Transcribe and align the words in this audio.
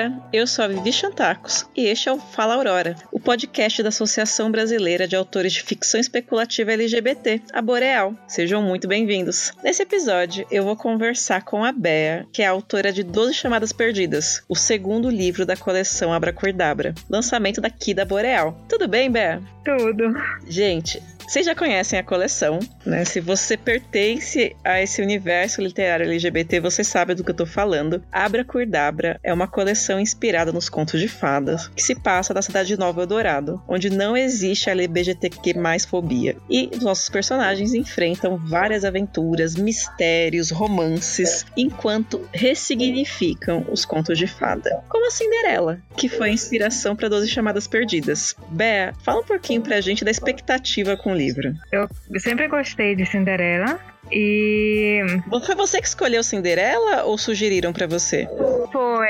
Aurora. 0.00 0.22
Eu 0.32 0.46
sou 0.46 0.64
a 0.64 0.68
Vivi 0.68 0.92
Chantacos 0.92 1.66
e 1.76 1.86
este 1.86 2.08
é 2.08 2.12
o 2.12 2.18
Fala 2.18 2.54
Aurora, 2.54 2.96
o 3.12 3.20
podcast 3.20 3.82
da 3.82 3.90
Associação 3.90 4.50
Brasileira 4.50 5.06
de 5.06 5.14
Autores 5.14 5.52
de 5.52 5.62
Ficção 5.62 6.00
Especulativa 6.00 6.72
LGBT, 6.72 7.42
a 7.52 7.60
Boreal. 7.60 8.14
Sejam 8.26 8.62
muito 8.62 8.88
bem-vindos. 8.88 9.52
Nesse 9.62 9.82
episódio, 9.82 10.46
eu 10.50 10.64
vou 10.64 10.76
conversar 10.76 11.44
com 11.44 11.64
a 11.64 11.72
Bea, 11.72 12.26
que 12.32 12.42
é 12.42 12.46
a 12.46 12.50
autora 12.50 12.92
de 12.92 13.02
Doze 13.02 13.34
Chamadas 13.34 13.72
Perdidas, 13.72 14.42
o 14.48 14.56
segundo 14.56 15.10
livro 15.10 15.44
da 15.44 15.56
coleção 15.56 16.12
Abracordabra, 16.12 16.94
lançamento 17.08 17.60
daqui 17.60 17.92
da 17.92 18.04
Boreal. 18.04 18.58
Tudo 18.68 18.88
bem, 18.88 19.10
Bea? 19.10 19.42
Tudo. 19.64 20.14
Gente, 20.46 21.02
vocês 21.30 21.46
já 21.46 21.54
conhecem 21.54 21.96
a 21.96 22.02
coleção, 22.02 22.58
né? 22.84 23.04
Se 23.04 23.20
você 23.20 23.56
pertence 23.56 24.56
a 24.64 24.82
esse 24.82 25.00
universo 25.00 25.62
literário 25.62 26.06
LGBT, 26.06 26.58
você 26.58 26.82
sabe 26.82 27.14
do 27.14 27.22
que 27.22 27.30
eu 27.30 27.36
tô 27.36 27.46
falando. 27.46 28.02
Abra 28.10 28.44
Curdabra 28.44 29.20
é 29.22 29.32
uma 29.32 29.46
coleção 29.46 30.00
inspirada 30.00 30.50
nos 30.50 30.68
contos 30.68 30.98
de 30.98 31.06
fadas, 31.06 31.68
que 31.68 31.84
se 31.84 31.94
passa 31.94 32.34
na 32.34 32.42
cidade 32.42 32.70
de 32.70 32.76
Nova 32.76 33.02
Eldorado, 33.02 33.62
onde 33.68 33.90
não 33.90 34.16
existe 34.16 34.68
a 34.68 34.72
LGBTQ 34.72 35.54
mais 35.54 35.84
fobia. 35.84 36.36
E 36.50 36.68
os 36.74 36.82
nossos 36.82 37.08
personagens 37.08 37.74
enfrentam 37.74 38.36
várias 38.36 38.84
aventuras, 38.84 39.54
mistérios, 39.54 40.50
romances, 40.50 41.46
enquanto 41.56 42.28
ressignificam 42.32 43.64
os 43.70 43.84
contos 43.84 44.18
de 44.18 44.26
fada. 44.26 44.82
Como 44.88 45.06
a 45.06 45.10
Cinderela, 45.12 45.80
que 45.96 46.08
foi 46.08 46.30
a 46.30 46.32
inspiração 46.32 46.96
para 46.96 47.08
Doze 47.08 47.28
Chamadas 47.28 47.68
Perdidas. 47.68 48.34
Bea, 48.48 48.92
fala 49.04 49.20
um 49.20 49.24
pouquinho 49.24 49.62
pra 49.62 49.80
gente 49.80 50.04
da 50.04 50.10
expectativa 50.10 50.96
com 50.96 51.12
o 51.12 51.19
livro. 51.20 51.52
Eu 51.70 51.88
sempre 52.18 52.48
gostei 52.48 52.94
de 52.94 53.04
Cinderela. 53.04 53.78
E. 54.10 55.00
Foi 55.44 55.54
você 55.54 55.80
que 55.80 55.86
escolheu 55.86 56.22
Cinderela 56.22 57.04
ou 57.04 57.18
sugeriram 57.18 57.72
para 57.72 57.86
você? 57.86 58.26
Foi, 58.72 59.08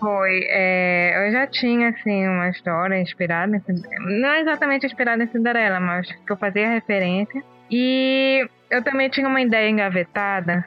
foi. 0.00 0.40
É, 0.48 1.26
eu 1.26 1.32
já 1.32 1.46
tinha, 1.46 1.90
assim, 1.90 2.26
uma 2.26 2.48
história 2.48 3.00
inspirada 3.00 3.56
em 3.56 4.20
Não 4.20 4.34
exatamente 4.36 4.86
inspirada 4.86 5.22
em 5.22 5.28
Cinderela, 5.28 5.78
mas 5.78 6.10
que 6.10 6.32
eu 6.32 6.36
fazia 6.36 6.68
referência. 6.68 7.42
E 7.70 8.46
eu 8.70 8.82
também 8.82 9.08
tinha 9.08 9.28
uma 9.28 9.40
ideia 9.40 9.68
engavetada 9.68 10.64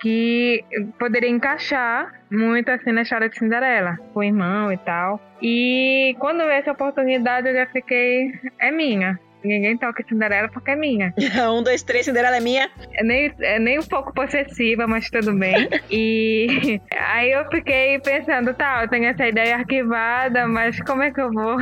que 0.00 0.64
poderia 0.98 1.28
encaixar 1.28 2.14
muito 2.30 2.70
assim 2.70 2.92
na 2.92 3.02
história 3.02 3.28
de 3.28 3.38
Cinderela, 3.38 3.98
com 4.12 4.20
o 4.20 4.24
irmão 4.24 4.72
e 4.72 4.76
tal. 4.78 5.20
E 5.42 6.14
quando 6.18 6.38
veio 6.38 6.52
essa 6.52 6.72
oportunidade 6.72 7.48
eu 7.48 7.54
já 7.54 7.66
fiquei, 7.66 8.32
é 8.58 8.70
minha. 8.70 9.18
Ninguém 9.44 9.76
toca 9.76 10.04
Cinderela 10.08 10.48
porque 10.48 10.70
é 10.70 10.76
minha. 10.76 11.14
um, 11.50 11.62
dois, 11.62 11.82
três, 11.82 12.04
Cinderela 12.06 12.36
é 12.36 12.40
minha. 12.40 12.68
É 12.94 13.04
nem, 13.04 13.32
é 13.40 13.58
nem 13.58 13.78
um 13.78 13.84
pouco 13.84 14.12
possessiva, 14.12 14.86
mas 14.86 15.08
tudo 15.10 15.32
bem. 15.32 15.68
e 15.90 16.80
aí 16.92 17.30
eu 17.30 17.48
fiquei 17.50 17.98
pensando, 18.00 18.54
tá, 18.54 18.82
eu 18.82 18.88
tenho 18.88 19.06
essa 19.06 19.26
ideia 19.26 19.56
arquivada, 19.56 20.46
mas 20.46 20.80
como 20.82 21.02
é 21.02 21.10
que 21.10 21.20
eu 21.20 21.32
vou 21.32 21.56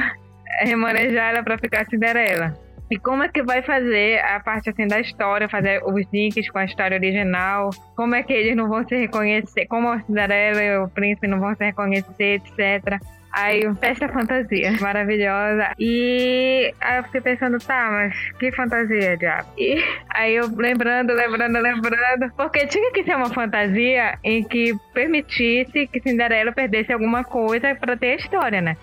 remanejar 0.61 1.31
ela 1.31 1.43
pra 1.43 1.59
ficar 1.59 1.87
Cinderela? 1.87 2.55
E 2.91 2.99
como 2.99 3.25
é 3.25 3.29
que 3.29 3.43
vai 3.43 3.63
fazer 3.63 4.21
a 4.21 4.39
parte 4.39 4.71
assim 4.71 4.87
da 4.87 5.01
história, 5.01 5.49
fazer 5.49 5.83
os 5.85 6.07
links 6.13 6.49
com 6.49 6.59
a 6.59 6.65
história 6.65 6.97
original? 6.97 7.71
Como 7.97 8.15
é 8.15 8.23
que 8.23 8.33
eles 8.33 8.57
não 8.57 8.69
vão 8.69 8.87
se 8.87 8.95
reconhecer? 8.97 9.67
Como 9.67 9.89
a 9.89 10.01
Cinderela 10.03 10.63
e 10.63 10.79
o 10.79 10.89
príncipe 10.89 11.27
não 11.27 11.41
vão 11.41 11.55
se 11.57 11.65
reconhecer, 11.65 12.41
etc. 12.41 13.01
Aí, 13.37 13.63
festa 13.79 14.09
fantasia, 14.09 14.73
maravilhosa. 14.81 15.75
E 15.79 16.73
aí 16.81 16.97
eu 16.97 17.05
fiquei 17.05 17.21
pensando, 17.21 17.59
tá, 17.59 17.91
mas 17.91 18.15
que 18.39 18.51
fantasia, 18.51 19.15
diabo? 19.19 19.51
E 19.59 19.77
aí 20.09 20.35
eu 20.35 20.49
lembrando, 20.57 21.13
lembrando, 21.13 21.59
lembrando, 21.59 22.33
porque 22.35 22.67
tinha 22.67 22.91
que 22.93 23.05
ser 23.05 23.15
uma 23.15 23.29
fantasia 23.29 24.19
em 24.25 24.43
que 24.43 24.75
permitisse 24.95 25.87
que 25.87 26.01
Cinderela 26.01 26.51
perdesse 26.51 26.95
alguma 26.95 27.25
coisa 27.25 27.75
para 27.75 27.95
ter 27.95 28.13
a 28.13 28.17
história, 28.17 28.63
né? 28.63 28.75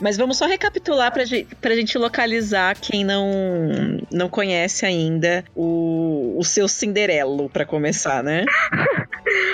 Mas 0.00 0.16
vamos 0.16 0.36
só 0.36 0.46
recapitular 0.46 1.12
pra 1.12 1.24
gente, 1.24 1.54
pra 1.56 1.74
gente 1.76 1.96
localizar 1.96 2.76
quem 2.80 3.04
não, 3.04 4.00
não 4.10 4.28
conhece 4.28 4.84
ainda 4.84 5.44
o, 5.54 6.36
o 6.36 6.44
seu 6.44 6.66
Cinderelo, 6.66 7.48
para 7.48 7.64
começar, 7.64 8.24
né? 8.24 8.44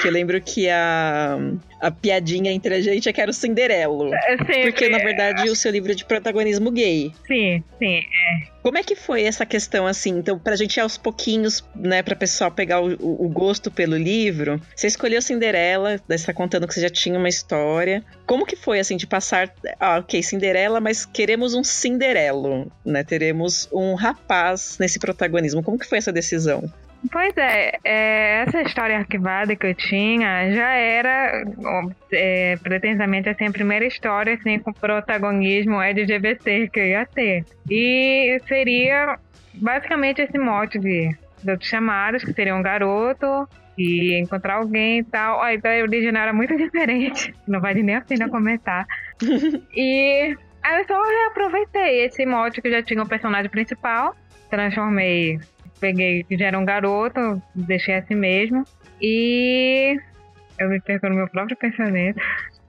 que 0.05 0.09
eu 0.09 0.13
lembro 0.13 0.39
que 0.39 0.69
a, 0.69 1.39
a 1.81 1.91
piadinha 1.91 2.53
entre 2.53 2.75
a 2.75 2.81
gente 2.83 3.09
é 3.09 3.13
que 3.13 3.23
era 3.23 3.31
o 3.31 3.35
Cinderelo. 3.35 4.15
É, 4.15 4.37
porque, 4.65 4.87
na 4.91 4.99
verdade, 4.99 5.49
o 5.49 5.57
seu 5.57 5.73
livro 5.73 5.93
é 5.93 5.95
de 5.95 6.05
protagonismo 6.05 6.71
gay. 6.71 7.11
Sim, 7.27 7.65
sim, 7.79 7.97
é. 7.97 8.55
Como 8.63 8.77
é 8.77 8.83
que 8.83 8.95
foi 8.95 9.25
essa 9.25 9.47
questão, 9.47 9.87
assim? 9.87 10.11
Então, 10.19 10.39
pra 10.39 10.57
gente 10.57 10.77
ir 10.77 10.81
aos 10.81 10.99
pouquinhos, 10.99 11.65
né, 11.75 12.03
pra 12.03 12.15
pessoal 12.15 12.51
pegar 12.51 12.83
o, 12.83 12.93
o 12.93 13.29
gosto 13.31 13.71
pelo 13.71 13.97
livro, 13.97 14.61
você 14.77 14.87
escolheu 14.87 15.23
Cinderela, 15.23 15.99
você 16.07 16.27
tá 16.27 16.35
contando 16.35 16.69
que 16.69 16.75
você 16.75 16.83
já 16.83 16.91
tinha 16.91 17.19
uma 17.19 17.29
história. 17.29 18.05
Como 18.27 18.45
que 18.45 18.57
foi, 18.57 18.81
assim, 18.81 18.99
de 18.99 19.07
passar, 19.07 19.51
ah, 19.81 19.99
ok, 19.99 20.23
Cinderela, 20.23 20.81
mas 20.81 21.07
queremos 21.07 21.55
um 21.55 21.65
Cinderelo, 21.65 22.71
né? 22.85 23.03
Teremos 23.03 23.71
um 23.73 23.95
rapaz 23.95 24.77
nesse 24.79 24.99
protagonismo. 24.99 25.63
Como 25.63 25.79
que 25.79 25.87
foi 25.87 25.97
essa 25.97 26.13
decisão? 26.13 26.71
Pois 27.11 27.37
é, 27.37 27.79
é, 27.85 28.45
essa 28.47 28.63
história 28.63 28.97
arquivada 28.97 29.55
que 29.55 29.67
eu 29.67 29.75
tinha 29.75 30.51
já 30.53 30.71
era 30.73 31.45
é, 32.13 32.57
pretensamente 32.63 33.29
assim, 33.29 33.47
a 33.47 33.51
primeira 33.51 33.85
história 33.85 34.35
assim, 34.35 34.59
com 34.59 34.73
protagonismo 34.73 35.81
LGBT 35.81 36.69
que 36.69 36.81
eu 36.81 36.87
ia 36.87 37.07
ter. 37.07 37.45
E 37.71 38.41
seria 38.47 39.19
basicamente 39.55 40.23
esse 40.23 40.39
mote 40.39 40.79
de 40.79 41.15
outros 41.47 41.69
chamados, 41.69 42.25
que 42.25 42.33
seria 42.33 42.55
um 42.55 42.63
garoto 42.63 43.49
e 43.77 44.19
encontrar 44.19 44.57
alguém 44.57 45.01
e 45.01 45.05
tal. 45.05 45.43
A 45.43 45.53
ideia 45.53 45.83
original 45.83 46.23
era 46.23 46.33
muito 46.33 46.57
diferente, 46.59 47.35
não 47.47 47.61
vale 47.61 47.83
nem 47.83 47.97
a 47.97 48.01
pena 48.01 48.29
comentar. 48.29 48.87
e 49.77 50.37
aí 50.63 50.81
eu 50.81 50.87
só 50.87 51.03
reaproveitei 51.03 52.07
esse 52.07 52.25
mote 52.25 52.63
que 52.63 52.71
já 52.71 52.83
tinha 52.83 53.03
o 53.03 53.09
personagem 53.09 53.51
principal, 53.51 54.17
transformei 54.49 55.39
peguei, 55.81 56.25
já 56.31 56.47
era 56.47 56.59
um 56.59 56.65
garoto, 56.65 57.43
deixei 57.55 57.95
assim 57.97 58.15
mesmo. 58.15 58.65
E 59.01 59.99
eu 60.59 60.69
me 60.69 60.81
perco 60.81 61.09
no 61.09 61.17
meu 61.17 61.29
próprio 61.29 61.57
pensamento. 61.57 62.21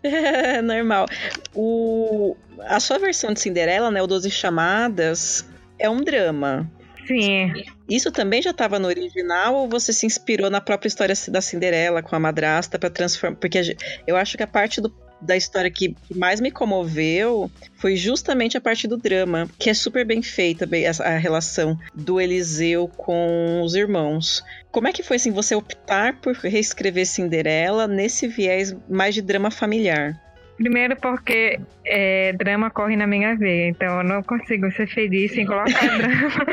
Normal. 0.64 1.08
O, 1.54 2.36
a 2.62 2.80
sua 2.80 3.00
versão 3.00 3.34
de 3.34 3.40
Cinderela, 3.40 3.92
né, 3.92 4.02
o 4.02 4.08
Doze 4.08 4.30
Chamadas, 4.30 5.48
é 5.80 5.90
um 5.90 6.04
drama. 6.04 6.70
Sim. 7.08 7.54
Isso 7.88 8.12
também 8.12 8.42
já 8.42 8.50
estava 8.50 8.80
no 8.80 8.88
original 8.88 9.54
ou 9.56 9.70
você 9.70 9.94
se 9.94 10.06
inspirou 10.06 10.50
na 10.50 10.60
própria 10.60 10.88
história 10.88 11.14
da 11.30 11.40
Cinderela 11.40 12.02
com 12.02 12.16
a 12.16 12.20
madrasta 12.20 12.80
para 12.80 12.90
transformar? 12.90 13.38
Porque 13.38 13.78
eu 14.08 14.16
acho 14.16 14.36
que 14.36 14.44
a 14.44 14.48
parte 14.48 14.82
do 14.82 14.90
da 15.26 15.36
história 15.36 15.70
que 15.70 15.96
mais 16.16 16.40
me 16.40 16.52
comoveu 16.52 17.50
foi 17.78 17.96
justamente 17.96 18.58
a 18.58 18.62
parte 18.62 18.88
do 18.88 18.98
drama, 18.98 19.50
que 19.60 19.70
é 19.70 19.74
super 19.74 20.06
bem 20.06 20.22
feita 20.22 20.68
a 21.04 21.18
relação 21.18 21.78
do 21.94 22.22
Eliseu 22.22 22.88
com 22.88 23.62
os 23.64 23.76
irmãos. 23.76 24.44
Como 24.72 24.88
é 24.88 24.94
que 24.94 25.04
foi 25.04 25.18
assim 25.18 25.32
você 25.32 25.56
optar 25.56 26.20
por 26.22 26.34
reescrever 26.36 27.06
Cinderela 27.06 27.88
nesse 27.88 28.28
viés 28.28 28.76
mais 28.90 29.16
de 29.16 29.22
drama 29.22 29.52
familiar? 29.52 30.20
Primeiro 30.58 30.96
porque 30.96 31.60
é, 31.86 32.32
drama 32.32 32.70
corre 32.70 32.96
na 32.96 33.06
minha 33.06 33.36
veia, 33.36 33.68
então 33.68 33.98
eu 33.98 34.04
não 34.06 34.24
consigo 34.24 34.72
ser 34.72 34.88
feliz 34.88 35.34
sem 35.34 35.46
colocar 35.46 35.68
drama 35.98 36.46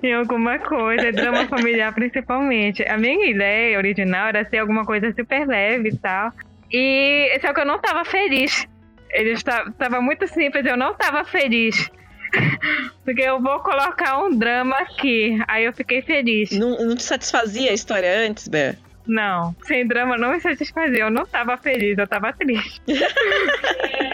em 0.00 0.12
alguma 0.14 0.60
coisa, 0.60 1.10
drama 1.10 1.44
familiar 1.48 1.92
principalmente. 1.92 2.84
A 2.84 2.96
minha 2.96 3.28
ideia 3.28 3.76
original 3.76 4.28
era 4.28 4.48
ser 4.48 4.58
alguma 4.58 4.84
coisa 4.84 5.12
super 5.12 5.44
leve 5.44 5.88
e 5.88 5.96
tal, 5.96 6.32
e 6.70 7.38
só 7.40 7.52
que 7.52 7.60
eu 7.60 7.66
não 7.66 7.78
tava 7.78 8.04
feliz. 8.04 8.66
Ele 9.10 9.30
estava 9.30 10.00
muito 10.00 10.26
simples, 10.26 10.64
eu 10.66 10.76
não 10.76 10.94
tava 10.94 11.24
feliz. 11.24 11.90
Porque 13.04 13.22
eu 13.22 13.40
vou 13.40 13.60
colocar 13.60 14.18
um 14.18 14.36
drama 14.36 14.76
aqui. 14.76 15.38
Aí 15.48 15.64
eu 15.64 15.72
fiquei 15.72 16.02
feliz. 16.02 16.50
Não, 16.50 16.76
não 16.78 16.94
te 16.94 17.02
satisfazia 17.02 17.70
a 17.70 17.74
história 17.74 18.26
antes, 18.26 18.48
Bé? 18.48 18.76
Não, 19.06 19.56
sem 19.62 19.86
drama 19.86 20.18
não 20.18 20.32
me 20.32 20.40
satisfazia. 20.40 21.04
Eu 21.04 21.10
não 21.10 21.24
tava 21.24 21.56
feliz, 21.56 21.96
eu 21.96 22.06
tava 22.06 22.32
triste. 22.32 22.82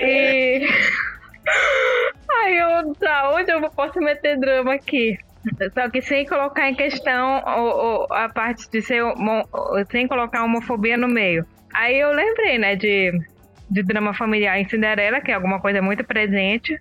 e. 0.01 0.69
Aí 2.45 2.57
eu, 2.57 2.95
tá, 2.95 3.31
onde 3.35 3.51
eu 3.51 3.61
posso 3.71 3.99
meter 4.01 4.39
drama 4.39 4.75
aqui? 4.75 5.19
Só 5.75 5.91
que 5.91 6.01
sem 6.01 6.25
colocar 6.25 6.71
em 6.71 6.75
questão 6.75 7.43
o, 7.45 8.07
o, 8.07 8.13
a 8.13 8.29
parte 8.29 8.71
de 8.71 8.81
ser. 8.81 9.03
Sem 9.91 10.07
colocar 10.07 10.45
homofobia 10.45 10.97
no 10.97 11.09
meio. 11.09 11.45
Aí 11.75 11.99
eu 11.99 12.13
lembrei, 12.13 12.57
né, 12.57 12.77
de, 12.77 13.13
de 13.69 13.83
drama 13.83 14.15
familiar 14.15 14.59
em 14.61 14.69
Cinderela, 14.69 15.21
que 15.21 15.31
é 15.31 15.35
alguma 15.35 15.61
coisa 15.61 15.83
muito 15.83 16.05
presente. 16.05 16.79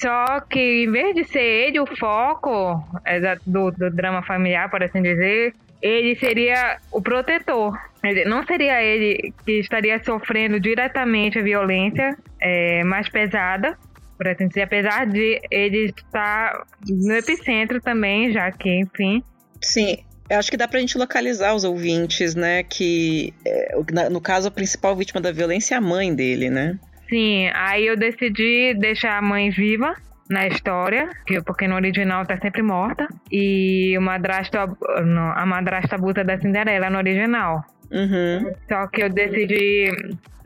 Só 0.00 0.40
que 0.40 0.84
em 0.84 0.90
vez 0.90 1.14
de 1.14 1.24
ser 1.24 1.40
ele 1.40 1.78
o 1.78 1.86
foco 1.86 2.82
é, 3.04 3.36
do, 3.46 3.70
do 3.70 3.90
drama 3.90 4.22
familiar, 4.22 4.70
por 4.70 4.82
assim 4.82 5.02
dizer, 5.02 5.54
ele 5.80 6.16
seria 6.16 6.78
o 6.90 7.02
protetor. 7.02 7.78
Não 8.26 8.44
seria 8.44 8.82
ele 8.82 9.32
que 9.44 9.60
estaria 9.60 10.02
sofrendo 10.02 10.58
diretamente 10.58 11.38
a 11.38 11.42
violência 11.42 12.16
é, 12.40 12.82
mais 12.84 13.08
pesada, 13.08 13.76
por 14.16 14.28
assim 14.28 14.48
dizer, 14.48 14.62
apesar 14.62 15.06
de 15.06 15.40
ele 15.50 15.92
estar 15.96 16.64
no 16.88 17.14
epicentro 17.14 17.80
também, 17.80 18.32
já 18.32 18.50
que, 18.50 18.80
enfim. 18.80 19.22
Sim, 19.60 19.98
Eu 20.32 20.38
acho 20.38 20.50
que 20.50 20.56
dá 20.56 20.66
pra 20.66 20.80
gente 20.80 20.96
localizar 20.96 21.54
os 21.54 21.62
ouvintes, 21.62 22.34
né? 22.34 22.62
Que, 22.62 23.34
é, 23.46 23.76
no 24.08 24.18
caso, 24.18 24.48
a 24.48 24.50
principal 24.50 24.96
vítima 24.96 25.20
da 25.20 25.30
violência 25.30 25.74
é 25.74 25.78
a 25.78 25.80
mãe 25.80 26.14
dele, 26.14 26.48
né? 26.48 26.78
Sim, 27.06 27.50
aí 27.54 27.86
eu 27.86 27.98
decidi 27.98 28.72
deixar 28.78 29.18
a 29.18 29.20
mãe 29.20 29.50
viva 29.50 29.94
na 30.30 30.46
história, 30.46 31.10
porque 31.44 31.68
no 31.68 31.74
original 31.74 32.24
tá 32.24 32.38
sempre 32.38 32.62
morta. 32.62 33.06
E 33.30 33.94
o 33.98 34.00
madrasto, 34.00 34.56
a 34.56 35.44
madrasta 35.44 35.96
abusa 35.96 36.24
da 36.24 36.40
Cinderela 36.40 36.88
no 36.88 36.96
original. 36.96 37.62
Uhum. 37.90 38.54
Só 38.66 38.86
que 38.86 39.02
eu 39.02 39.10
decidi 39.10 39.90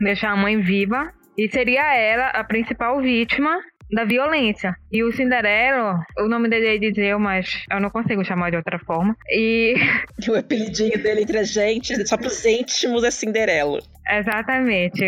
deixar 0.01 0.31
a 0.31 0.35
mãe 0.35 0.59
viva. 0.59 1.13
E 1.37 1.49
seria 1.49 1.95
ela 1.95 2.27
a 2.31 2.43
principal 2.43 2.99
vítima 2.99 3.57
da 3.91 4.05
violência. 4.05 4.75
E 4.91 5.03
o 5.03 5.11
Cinderelo, 5.11 5.99
o 6.19 6.27
nome 6.27 6.49
dele 6.49 6.67
é 6.67 6.75
Eliseu, 6.75 7.19
mas 7.19 7.65
eu 7.71 7.79
não 7.79 7.89
consigo 7.89 8.23
chamar 8.23 8.51
de 8.51 8.57
outra 8.57 8.79
forma. 8.79 9.15
E. 9.29 9.75
O 10.27 10.35
apelidinho 10.35 11.01
dele 11.01 11.21
entre 11.21 11.37
a 11.37 11.43
gente, 11.43 12.05
só 12.05 12.17
pros 12.17 12.43
íntimos, 12.43 13.03
é 13.03 13.11
Cinderelo. 13.11 13.79
Exatamente. 14.09 15.05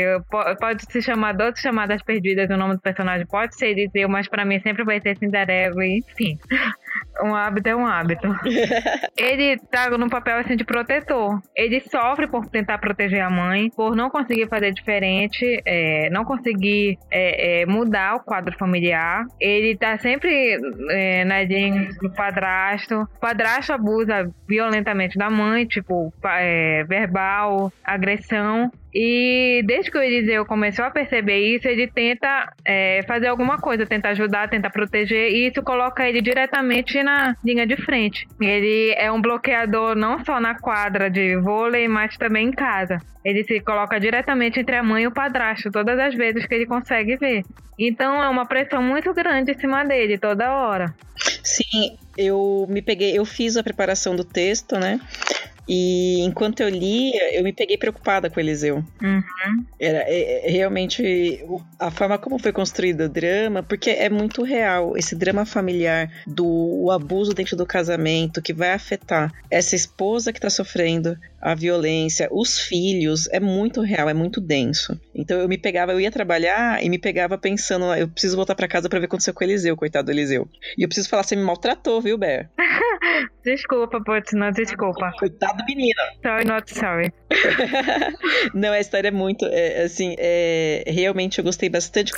Pode 0.60 0.86
se 0.90 1.02
chamar 1.02 1.34
outras 1.34 1.60
chamadas 1.60 2.02
perdidas, 2.04 2.50
o 2.50 2.58
nome 2.58 2.76
do 2.76 2.82
personagem 2.82 3.26
pode 3.26 3.56
ser 3.58 3.70
Eliseu, 3.70 4.08
mas 4.08 4.28
para 4.28 4.46
mim 4.46 4.60
sempre 4.62 4.84
vai 4.84 5.02
ser 5.02 5.18
Cinderelo, 5.18 5.82
enfim. 5.82 6.38
Um 7.22 7.36
hábito 7.36 7.70
é 7.70 7.76
um 7.76 7.86
hábito. 7.86 8.28
ele 9.18 9.58
tá 9.72 9.90
no 9.90 10.10
papel 10.10 10.38
assim 10.38 10.56
de 10.56 10.64
protetor. 10.64 11.42
Ele 11.56 11.82
sofre 11.82 12.28
por 12.28 12.48
tentar 12.48 12.78
proteger 12.78 13.22
a 13.22 13.30
mãe, 13.30 13.70
por 13.76 13.96
não 13.96 14.10
conseguir 14.10 14.48
fazer 14.48 14.72
diferente, 14.72 15.62
é, 15.66 16.10
não 16.10 16.24
conseguir 16.24 16.98
é, 17.12 17.62
é, 17.62 17.66
mudar 17.66 18.16
o 18.16 18.20
quadro 18.22 18.58
familiar. 18.58 19.26
Ele 19.40 19.76
tá 19.76 19.98
sempre 19.98 20.58
é, 20.92 21.26
na 21.26 21.44
linha 21.44 21.90
do 22.02 22.10
padrasto. 22.12 23.02
O 23.02 23.20
padrasto 23.20 23.74
abusa 23.74 24.32
violentamente 24.48 25.18
da 25.18 25.30
mãe, 25.30 25.66
tipo, 25.66 26.14
é, 26.24 26.84
verbal, 26.86 27.72
agressão. 27.84 28.72
E 28.94 29.62
desde 29.66 29.92
que 29.92 29.98
o 29.98 30.02
Eliseu 30.02 30.46
começou 30.46 30.86
a 30.86 30.92
perceber 30.92 31.56
isso, 31.56 31.68
ele 31.68 31.88
tenta 31.88 32.52
é, 32.66 33.02
fazer 33.08 33.28
alguma 33.28 33.58
coisa, 33.58 33.86
tenta 33.86 34.10
ajudar, 34.10 34.50
tenta 34.50 34.70
proteger, 34.70 35.32
e 35.32 35.48
isso 35.48 35.62
coloca 35.62 36.08
ele 36.08 36.22
diretamente 36.22 37.02
na 37.04 37.36
linha 37.44 37.68
de 37.68 37.76
frente. 37.78 38.28
Ele 38.42 38.94
é 38.98 39.12
um 39.12 39.22
bloqueador 39.22 39.96
não 39.96 40.24
só 40.26 40.40
na 40.40 40.56
quadra 40.60 41.10
de 41.10 41.38
vôlei, 41.38 41.88
mas 41.88 42.18
também 42.18 42.48
em 42.48 42.52
casa. 42.52 43.00
Ele 43.24 43.44
se 43.44 43.60
coloca 43.60 44.00
diretamente 44.00 44.60
entre 44.60 44.76
a 44.76 44.84
mãe 44.84 45.04
e 45.04 45.08
o 45.08 45.12
padrasto, 45.12 45.70
todas 45.72 46.00
as 46.00 46.16
vezes 46.16 46.46
que 46.46 46.56
ele 46.56 46.66
consegue 46.66 47.18
ver. 47.18 47.44
Então 47.78 48.22
é 48.24 48.28
uma 48.28 48.46
pressão 48.46 48.82
muito 48.82 49.14
grande 49.14 49.52
em 49.52 49.60
cima 49.60 49.84
dele, 49.86 50.18
toda 50.18 50.52
hora. 50.52 50.94
Sim, 51.44 51.98
eu 52.18 52.66
me 52.70 52.82
peguei, 52.82 53.18
eu 53.18 53.26
fiz 53.26 53.56
a 53.56 53.64
preparação 53.64 54.16
do 54.16 54.24
texto, 54.24 54.78
né? 54.78 55.00
E 55.72 56.22
enquanto 56.22 56.62
eu 56.62 56.70
lia, 56.70 57.38
eu 57.38 57.44
me 57.44 57.54
peguei 57.54 57.78
preocupada 57.78 58.28
com 58.28 58.40
Eliseu. 58.40 58.84
Uhum. 59.04 59.66
Era 59.80 60.00
é, 60.00 60.48
é, 60.48 60.50
realmente 60.50 61.46
a 61.78 61.92
forma 61.92 62.18
como 62.18 62.40
foi 62.40 62.52
construído 62.52 63.02
o 63.02 63.10
drama, 63.10 63.62
porque 63.62 63.92
é 63.92 64.10
muito 64.10 64.42
real. 64.42 64.98
Esse 64.98 65.16
drama 65.16 65.46
familiar 65.46 66.12
do 66.26 66.90
abuso 66.90 67.36
dentro 67.36 67.56
do 67.56 67.68
casamento 67.68 68.42
que 68.42 68.52
vai 68.52 68.74
afetar 68.74 69.32
essa 69.52 69.76
esposa 69.76 70.34
que 70.34 70.42
tá 70.42 70.50
sofrendo 70.50 71.16
a 71.42 71.56
violência, 71.56 72.28
os 72.32 72.60
filhos, 72.60 73.28
é 73.32 73.40
muito 73.40 73.82
real, 73.82 74.10
é 74.10 74.14
muito 74.14 74.42
denso. 74.42 75.00
Então 75.14 75.40
eu 75.40 75.48
me 75.48 75.58
pegava, 75.58 75.92
eu 75.92 76.00
ia 76.00 76.12
trabalhar 76.12 76.84
e 76.84 76.90
me 76.90 76.98
pegava 76.98 77.38
pensando, 77.38 77.86
eu 77.96 78.08
preciso 78.08 78.36
voltar 78.36 78.56
para 78.56 78.68
casa 78.68 78.90
para 78.90 79.00
ver 79.00 79.06
o 79.06 79.08
que 79.08 79.16
aconteceu 79.16 79.34
com 79.34 79.44
o 79.44 79.48
Eliseu, 79.48 79.76
coitado 79.76 80.06
do 80.06 80.12
Eliseu. 80.12 80.48
E 80.78 80.84
eu 80.84 80.88
preciso 80.88 81.10
falar, 81.10 81.24
você 81.24 81.36
me 81.36 81.44
maltratou, 81.44 82.02
viu, 82.02 82.18
Ber? 82.18 82.50
desculpa, 83.44 84.02
Putz, 84.04 84.34
não, 84.34 84.52
desculpa. 84.52 85.12
Coitado 85.18 85.58
do 85.58 85.66
menino. 85.66 86.00
Sorry, 86.22 86.46
not 86.46 86.74
sorry. 86.74 87.14
não, 88.54 88.72
a 88.72 88.80
história 88.80 89.08
é 89.08 89.12
muito, 89.12 89.46
é, 89.46 89.84
assim, 89.84 90.16
é, 90.18 90.84
realmente 90.88 91.40
eu 91.40 91.44
gostei 91.44 91.70
bastante. 91.70 92.12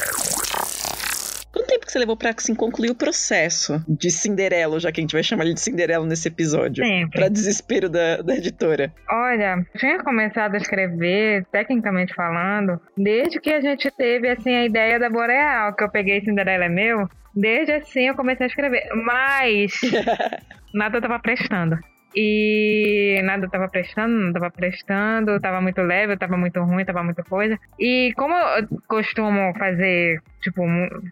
Quanto 1.51 1.68
tempo 1.68 1.86
que 1.86 1.92
você 1.92 2.00
levou 2.00 2.15
pra 2.15 2.31
assim, 2.36 2.56
concluir 2.56 2.92
o 2.92 2.95
processo 2.95 3.83
de 3.88 4.09
Cinderela, 4.09 4.80
já 4.80 4.92
que 4.92 5.01
a 5.01 5.03
gente 5.03 5.13
vai 5.13 5.24
chamar 5.24 5.44
ele 5.45 5.53
de 5.53 5.62
Cinderela 5.62 6.06
nesse 6.06 6.27
episódio? 6.27 6.83
Sempre. 6.83 7.19
Pra 7.19 7.27
desespero 7.27 7.89
da, 7.89 8.21
da 8.21 8.36
editora. 8.36 8.94
Olha, 9.09 9.65
tinha 9.77 10.01
começado 10.03 10.56
a 10.56 10.57
escrever, 10.57 11.45
tecnicamente 11.51 12.13
falando, 12.13 12.80
desde 12.98 13.39
que 13.39 13.51
a 13.51 13.59
gente 13.59 13.92
teve 13.92 14.30
assim 14.30 14.56
a 14.56 14.65
ideia 14.65 14.98
da 14.98 15.09
Boreal, 15.09 15.75
que 15.75 15.83
eu 15.83 15.92
peguei 15.92 16.21
Cinderela 16.21 16.65
é 16.65 16.69
meu. 16.69 17.09
Desde 17.36 17.74
assim 17.74 18.07
eu 18.07 18.15
comecei 18.15 18.45
a 18.45 18.50
escrever. 18.50 18.83
Mas 19.06 19.74
nada 20.74 21.01
tava 21.01 21.19
prestando. 21.19 21.77
E 22.16 23.22
nada 23.24 23.50
tava 23.50 23.69
prestando, 23.69 24.13
não 24.13 24.34
tava 24.34 24.52
prestando, 24.52 25.40
tava 25.40 25.62
muito 25.62 25.81
leve, 25.81 26.18
tava 26.18 26.38
muito 26.38 26.62
ruim, 26.62 26.84
tava 26.84 27.04
muita 27.04 27.24
coisa. 27.24 27.58
E 27.80 28.12
como 28.16 28.34
eu 28.34 28.68
costumo 28.88 29.54
fazer, 29.58 30.22
tipo, 30.42 30.62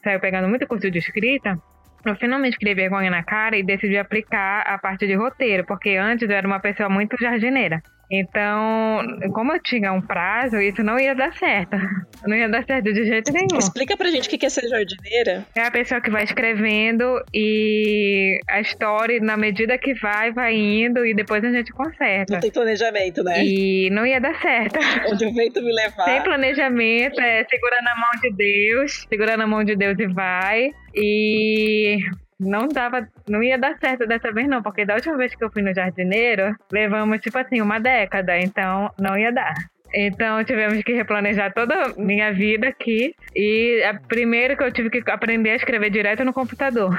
saio 0.03 0.19
pegando 0.19 0.49
muito 0.49 0.67
curso 0.67 0.91
de 0.91 0.99
escrita, 0.99 1.57
eu 2.05 2.15
finalmente 2.15 2.57
criei 2.57 2.75
vergonha 2.75 3.09
na 3.09 3.23
cara 3.23 3.57
e 3.57 3.63
decidi 3.63 3.97
aplicar 3.97 4.61
a 4.61 4.77
parte 4.77 5.05
de 5.07 5.15
roteiro, 5.15 5.65
porque 5.65 5.91
antes 5.91 6.29
eu 6.29 6.35
era 6.35 6.47
uma 6.47 6.59
pessoa 6.59 6.89
muito 6.89 7.15
jardineira. 7.19 7.81
Então, 8.11 9.05
como 9.33 9.53
eu 9.53 9.61
tinha 9.61 9.93
um 9.93 10.01
prazo, 10.01 10.57
isso 10.57 10.83
não 10.83 10.99
ia 10.99 11.13
dar 11.13 11.33
certo. 11.33 11.77
Não 12.27 12.35
ia 12.35 12.49
dar 12.49 12.65
certo 12.65 12.91
de 12.91 13.05
jeito 13.05 13.31
nenhum. 13.31 13.57
Explica 13.57 13.95
pra 13.95 14.09
gente 14.09 14.27
o 14.27 14.37
que 14.37 14.45
é 14.45 14.49
ser 14.49 14.67
jardineira. 14.67 15.45
É 15.55 15.61
a 15.61 15.71
pessoa 15.71 16.01
que 16.01 16.09
vai 16.09 16.25
escrevendo 16.25 17.23
e 17.33 18.39
a 18.49 18.59
história, 18.59 19.21
na 19.21 19.37
medida 19.37 19.77
que 19.77 19.93
vai, 19.93 20.29
vai 20.33 20.53
indo 20.53 21.05
e 21.05 21.13
depois 21.13 21.41
a 21.45 21.49
gente 21.49 21.71
conserta. 21.71 22.33
Não 22.33 22.41
tem 22.41 22.51
planejamento, 22.51 23.23
né? 23.23 23.41
E 23.41 23.89
não 23.91 24.05
ia 24.05 24.19
dar 24.19 24.35
certo. 24.41 24.77
Onde 25.09 25.25
o 25.25 25.33
vento 25.33 25.61
me 25.61 25.71
levar. 25.71 26.03
Sem 26.03 26.21
planejamento, 26.21 27.21
é 27.21 27.45
segura 27.45 27.77
na 27.83 27.95
mão 27.95 28.09
de 28.21 28.35
Deus, 28.35 29.05
segura 29.07 29.37
na 29.37 29.47
mão 29.47 29.63
de 29.63 29.77
Deus 29.77 29.97
e 29.97 30.07
vai. 30.07 30.71
E 30.93 31.99
não 32.39 32.67
dava, 32.67 33.07
não 33.27 33.43
ia 33.43 33.57
dar 33.57 33.77
certo 33.79 34.07
dessa 34.07 34.31
vez 34.31 34.47
não, 34.47 34.63
porque 34.63 34.85
da 34.85 34.95
última 34.95 35.17
vez 35.17 35.35
que 35.35 35.43
eu 35.43 35.51
fui 35.51 35.61
no 35.61 35.73
jardineiro, 35.73 36.55
levamos 36.71 37.19
tipo 37.19 37.37
assim 37.37 37.61
uma 37.61 37.79
década, 37.79 38.39
então 38.39 38.91
não 38.97 39.17
ia 39.17 39.31
dar. 39.31 39.53
Então 39.93 40.43
tivemos 40.43 40.81
que 40.83 40.93
replanejar 40.93 41.53
toda 41.53 41.73
a 41.73 41.93
minha 41.97 42.31
vida 42.31 42.67
aqui 42.67 43.15
e 43.35 43.83
a 43.83 43.93
primeira 43.95 44.55
que 44.55 44.63
eu 44.63 44.71
tive 44.71 44.89
que 44.89 45.09
aprender 45.09 45.51
a 45.51 45.55
escrever 45.55 45.89
direto 45.89 46.23
no 46.23 46.31
computador. 46.31 46.97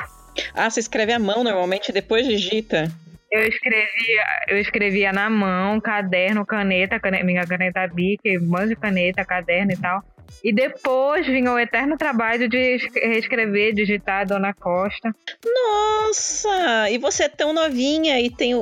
Ah, 0.54 0.68
você 0.68 0.80
escreve 0.80 1.12
à 1.12 1.18
mão 1.18 1.42
normalmente 1.42 1.92
depois 1.92 2.26
digita? 2.26 2.90
Eu 3.30 3.46
escrevia, 3.46 4.24
eu 4.48 4.58
escrevia 4.58 5.12
na 5.12 5.30
mão, 5.30 5.80
caderno, 5.80 6.44
caneta, 6.44 6.98
caneta 6.98 7.24
minha 7.24 7.46
caneta 7.46 7.86
Bic, 7.86 8.38
mão 8.38 8.66
de 8.66 8.74
caneta, 8.74 9.24
caderno 9.24 9.70
e 9.70 9.76
tal. 9.76 10.02
E 10.42 10.52
depois 10.52 11.26
vinha 11.26 11.52
o 11.52 11.58
eterno 11.58 11.96
trabalho 11.96 12.48
de 12.48 12.78
reescrever, 13.02 13.74
digitar 13.74 14.26
Dona 14.26 14.54
Costa. 14.54 15.14
Nossa! 15.44 16.90
E 16.90 16.98
você 16.98 17.24
é 17.24 17.28
tão 17.28 17.52
novinha 17.52 18.20
e 18.20 18.30
tem. 18.30 18.52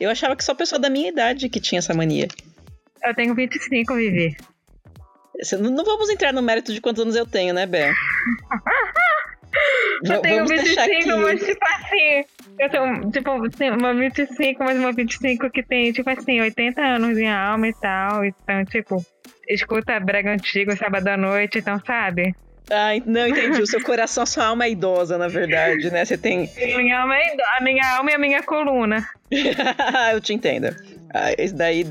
Eu 0.00 0.10
achava 0.10 0.36
que 0.36 0.44
só 0.44 0.54
pessoa 0.54 0.78
da 0.78 0.90
minha 0.90 1.08
idade 1.08 1.48
que 1.48 1.60
tinha 1.60 1.78
essa 1.78 1.94
mania. 1.94 2.28
Eu 3.04 3.14
tenho 3.14 3.34
25, 3.34 3.94
Vivi. 3.94 4.36
Não 5.60 5.84
vamos 5.84 6.08
entrar 6.08 6.32
no 6.32 6.42
mérito 6.42 6.72
de 6.72 6.80
quantos 6.80 7.02
anos 7.02 7.14
eu 7.14 7.26
tenho, 7.26 7.52
né, 7.52 7.66
Bé? 7.66 7.92
eu 10.04 10.20
tenho 10.20 10.46
25, 10.46 11.16
mas 11.18 11.44
tipo 11.44 11.64
assim. 11.64 12.24
Eu 12.58 12.70
tenho, 12.70 13.10
tipo, 13.10 13.30
uma 13.30 13.94
25, 13.94 14.64
mas 14.64 14.78
uma 14.78 14.92
25 14.92 15.50
que 15.50 15.62
tem, 15.62 15.92
tipo 15.92 16.08
assim, 16.08 16.40
80 16.40 16.80
anos 16.80 17.18
em 17.18 17.28
alma 17.28 17.68
e 17.68 17.74
tal. 17.74 18.24
Então, 18.24 18.64
tipo, 18.64 19.04
escuta 19.48 20.00
brega 20.00 20.32
antigo 20.32 20.74
sábado 20.76 21.06
à 21.08 21.16
noite, 21.16 21.58
então 21.58 21.78
sabe? 21.84 22.34
Ah, 22.70 22.90
não, 23.04 23.28
entendi. 23.28 23.62
O 23.62 23.66
seu 23.66 23.82
coração, 23.82 24.26
sua 24.26 24.46
alma 24.46 24.64
é 24.64 24.70
idosa, 24.70 25.16
na 25.16 25.28
verdade, 25.28 25.90
né? 25.90 26.04
Você 26.04 26.18
tem. 26.18 26.50
Minha 26.56 27.00
alma 27.00 27.16
é 27.16 27.34
idosa, 27.34 27.50
a 27.58 27.62
minha 27.62 27.96
alma 27.96 28.10
e 28.10 28.14
a 28.14 28.18
minha 28.18 28.42
coluna. 28.42 29.06
eu 30.12 30.20
te 30.20 30.34
entendo. 30.34 30.74
Ah, 31.16 31.32
esse 31.38 31.54
daí, 31.54 31.84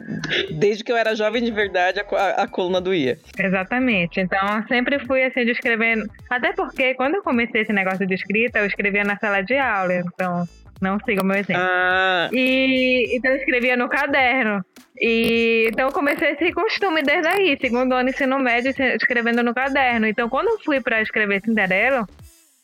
desde 0.51 0.84
que 0.84 0.91
eu 0.91 0.98
era 0.98 1.15
jovem 1.15 1.44
de 1.44 1.51
verdade, 1.51 2.00
a, 2.00 2.44
a, 2.44 2.48
coluna 2.48 2.79
doía. 2.79 3.17
Exatamente. 3.38 4.20
Então, 4.20 4.39
eu 4.58 4.67
sempre 4.67 5.00
fui 5.00 5.24
assim, 5.24 5.44
de 5.46 5.51
escrever. 5.51 6.05
Até 6.29 6.53
porque, 6.53 6.94
quando 6.94 7.15
eu 7.15 7.24
comecei 7.24 7.62
esse 7.62 7.74
negócio 7.74 8.05
de 8.05 8.13
escrita, 8.13 8.60
eu 8.60 8.67
escrevia 8.67 9.03
na 9.03 9.17
sala 9.17 9.41
de 9.41 9.58
aula. 9.58 9.96
Então, 9.96 10.48
não 10.82 11.00
siga 11.00 11.22
o 11.22 11.25
meu 11.25 11.38
exemplo. 11.38 11.63
Ah. 11.63 12.29
E 12.32 13.15
então 13.15 13.32
eu 13.32 13.38
escrevia 13.38 13.77
no 13.77 13.89
caderno. 13.89 14.63
E 15.00 15.70
então 15.72 15.88
eu 15.88 15.94
comecei 15.94 16.32
esse 16.32 16.51
costume 16.53 17.01
desde 17.01 17.27
aí, 17.27 17.58
segundo 17.60 17.94
ano 17.94 18.10
ensino 18.10 18.38
médio, 18.39 18.74
escrevendo 18.96 19.41
no 19.41 19.53
caderno. 19.53 20.05
Então 20.05 20.29
quando 20.29 20.50
eu 20.50 20.60
fui 20.60 20.82
para 20.82 21.01
escrever 21.01 21.41
Cinderela, 21.41 22.05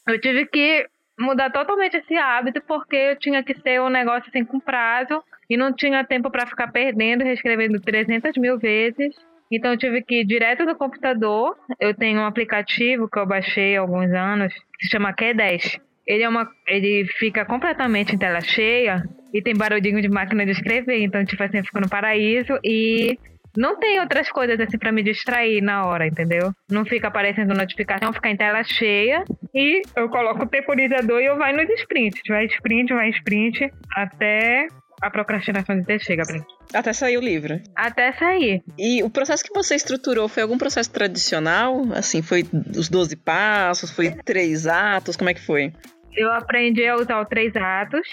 eu 0.08 0.20
tive 0.20 0.46
que 0.46 0.86
mudar 1.20 1.52
totalmente 1.52 1.98
esse 1.98 2.16
hábito 2.16 2.62
porque 2.68 2.96
eu 2.96 3.16
tinha 3.18 3.44
que 3.44 3.54
ser 3.62 3.82
um 3.82 3.90
negócio 3.90 4.30
assim 4.30 4.44
com 4.44 4.60
prazo 4.60 5.24
e 5.52 5.58
não 5.58 5.74
tinha 5.74 6.04
tempo 6.04 6.32
para 6.32 6.48
ficar 6.48 6.72
perdendo, 6.72 7.24
reescrevendo 7.24 7.80
300 7.80 8.38
mil 8.38 8.58
vezes. 8.58 9.14
Então 9.52 9.72
eu 9.72 9.78
tive 9.78 10.02
que 10.02 10.22
ir 10.22 10.26
direto 10.26 10.66
do 10.66 10.76
computador. 10.76 11.58
Eu 11.80 11.94
tenho 11.94 12.22
um 12.22 12.26
aplicativo 12.26 13.10
que 13.10 13.20
eu 13.20 13.26
baixei 13.26 13.76
há 13.76 13.82
alguns 13.82 14.12
anos 14.12 14.54
que 14.54 14.86
se 14.86 14.92
chama 14.92 15.14
Q10 15.14 15.82
ele 16.08 16.24
é 16.24 16.30
uma 16.30 16.50
ele 16.68 17.06
fica 17.20 17.46
completamente 17.46 18.16
em 18.16 18.18
tela 18.18 18.42
cheia 18.42 19.04
e 19.34 19.42
tem 19.42 19.56
barulhinho 19.56 20.02
de 20.02 20.10
máquina 20.10 20.46
de 20.46 20.52
escrever. 20.52 21.02
Então, 21.02 21.24
tipo 21.24 21.42
assim, 21.42 21.60
eu 21.60 21.64
fico 21.64 21.80
no 21.80 21.90
paraíso 21.90 22.60
e 22.64 23.18
não 23.56 23.78
tem 23.78 24.00
outras 24.00 24.30
coisas 24.30 24.60
assim 24.60 24.78
para 24.78 24.92
me 24.92 25.04
distrair 25.04 25.62
na 25.62 25.86
hora, 25.86 26.08
entendeu? 26.08 26.52
Não 26.70 26.86
fica 26.86 27.08
aparecendo 27.08 27.54
notificação, 27.54 28.14
fica 28.14 28.30
em 28.30 28.36
tela 28.36 28.64
cheia 28.64 29.24
e 29.54 29.82
eu 29.96 30.10
coloco 30.10 30.44
o 30.44 30.48
temporizador 30.48 31.22
e 31.22 31.26
eu 31.26 31.38
vai 31.38 31.54
nos 31.54 31.70
sprints. 31.80 32.22
Vai 32.28 32.46
sprint, 32.46 32.94
vai 32.94 33.10
sprint, 33.10 33.72
até 33.96 34.68
a 35.02 35.10
procrastinação 35.10 35.80
de 35.80 35.86
ter 35.86 36.00
chega, 36.00 36.24
Brin. 36.24 36.44
Até 36.74 36.94
sair 36.94 37.18
o 37.18 37.22
livro. 37.22 37.60
Até 37.76 38.14
sair. 38.14 38.64
E 38.78 39.02
o 39.04 39.10
processo 39.10 39.44
que 39.44 39.54
você 39.54 39.76
estruturou 39.76 40.28
foi 40.30 40.44
algum 40.44 40.58
processo 40.58 40.92
tradicional? 40.92 41.92
Assim, 41.94 42.22
foi 42.22 42.46
os 42.78 42.88
12 42.88 43.16
passos, 43.16 43.92
foi 43.92 44.12
três 44.12 44.68
atos, 44.68 45.18
como 45.18 45.30
é 45.30 45.34
que 45.34 45.42
foi? 45.42 45.74
Eu 46.16 46.32
aprendi 46.32 46.86
a 46.86 46.98
usar 46.98 47.22
os 47.22 47.28
três 47.28 47.56
atos, 47.56 48.08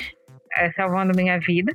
é, 0.56 0.72
salvando 0.72 1.16
minha 1.16 1.38
vida. 1.38 1.72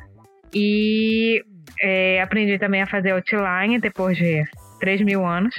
E 0.54 1.44
é, 1.82 2.22
aprendi 2.22 2.58
também 2.58 2.82
a 2.82 2.88
fazer 2.88 3.12
outline 3.12 3.80
depois 3.80 4.18
de 4.18 4.44
3 4.80 5.02
mil 5.02 5.26
anos. 5.26 5.54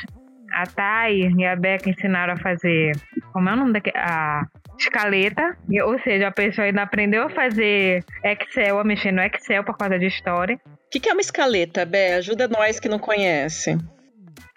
A 0.53 0.67
Thay 0.67 1.33
e 1.37 1.45
a 1.45 1.57
Beca 1.57 1.91
ensinaram 1.91 2.35
a 2.35 2.37
fazer. 2.37 2.93
Como 3.33 3.49
é 3.49 3.53
o 3.53 3.57
nome 3.57 3.73
daquele? 3.73 3.97
A 3.99 4.47
escaleta. 4.79 5.57
Ou 5.85 5.99
seja, 6.01 6.29
a 6.29 6.33
pessoa 6.33 6.67
ainda 6.67 6.83
aprendeu 6.83 7.25
a 7.25 7.31
fazer 7.31 8.05
Excel, 8.23 8.79
a 8.79 8.85
mexer 8.85 9.13
no 9.13 9.23
Excel 9.23 9.65
por 9.65 9.77
causa 9.77 9.99
de 9.99 10.07
história. 10.07 10.57
O 10.67 10.91
que, 10.91 11.01
que 11.01 11.09
é 11.09 11.13
uma 11.13 11.21
escaleta, 11.21 11.85
Bé? 11.85 12.15
Ajuda 12.15 12.49
nós 12.49 12.79
que 12.79 12.89
não 12.89 12.99
conhece. 12.99 13.77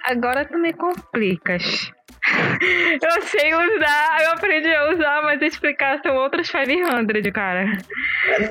Agora 0.04 0.46
tu 0.46 0.58
me 0.58 0.74
complicas. 0.74 1.92
eu 3.02 3.22
sei 3.24 3.54
usar, 3.54 4.22
eu 4.22 4.32
aprendi 4.32 4.74
a 4.74 4.94
usar, 4.94 5.22
mas 5.24 5.42
explicar 5.42 6.00
são 6.02 6.16
outras 6.16 6.50
500, 6.50 7.32
cara. 7.32 7.66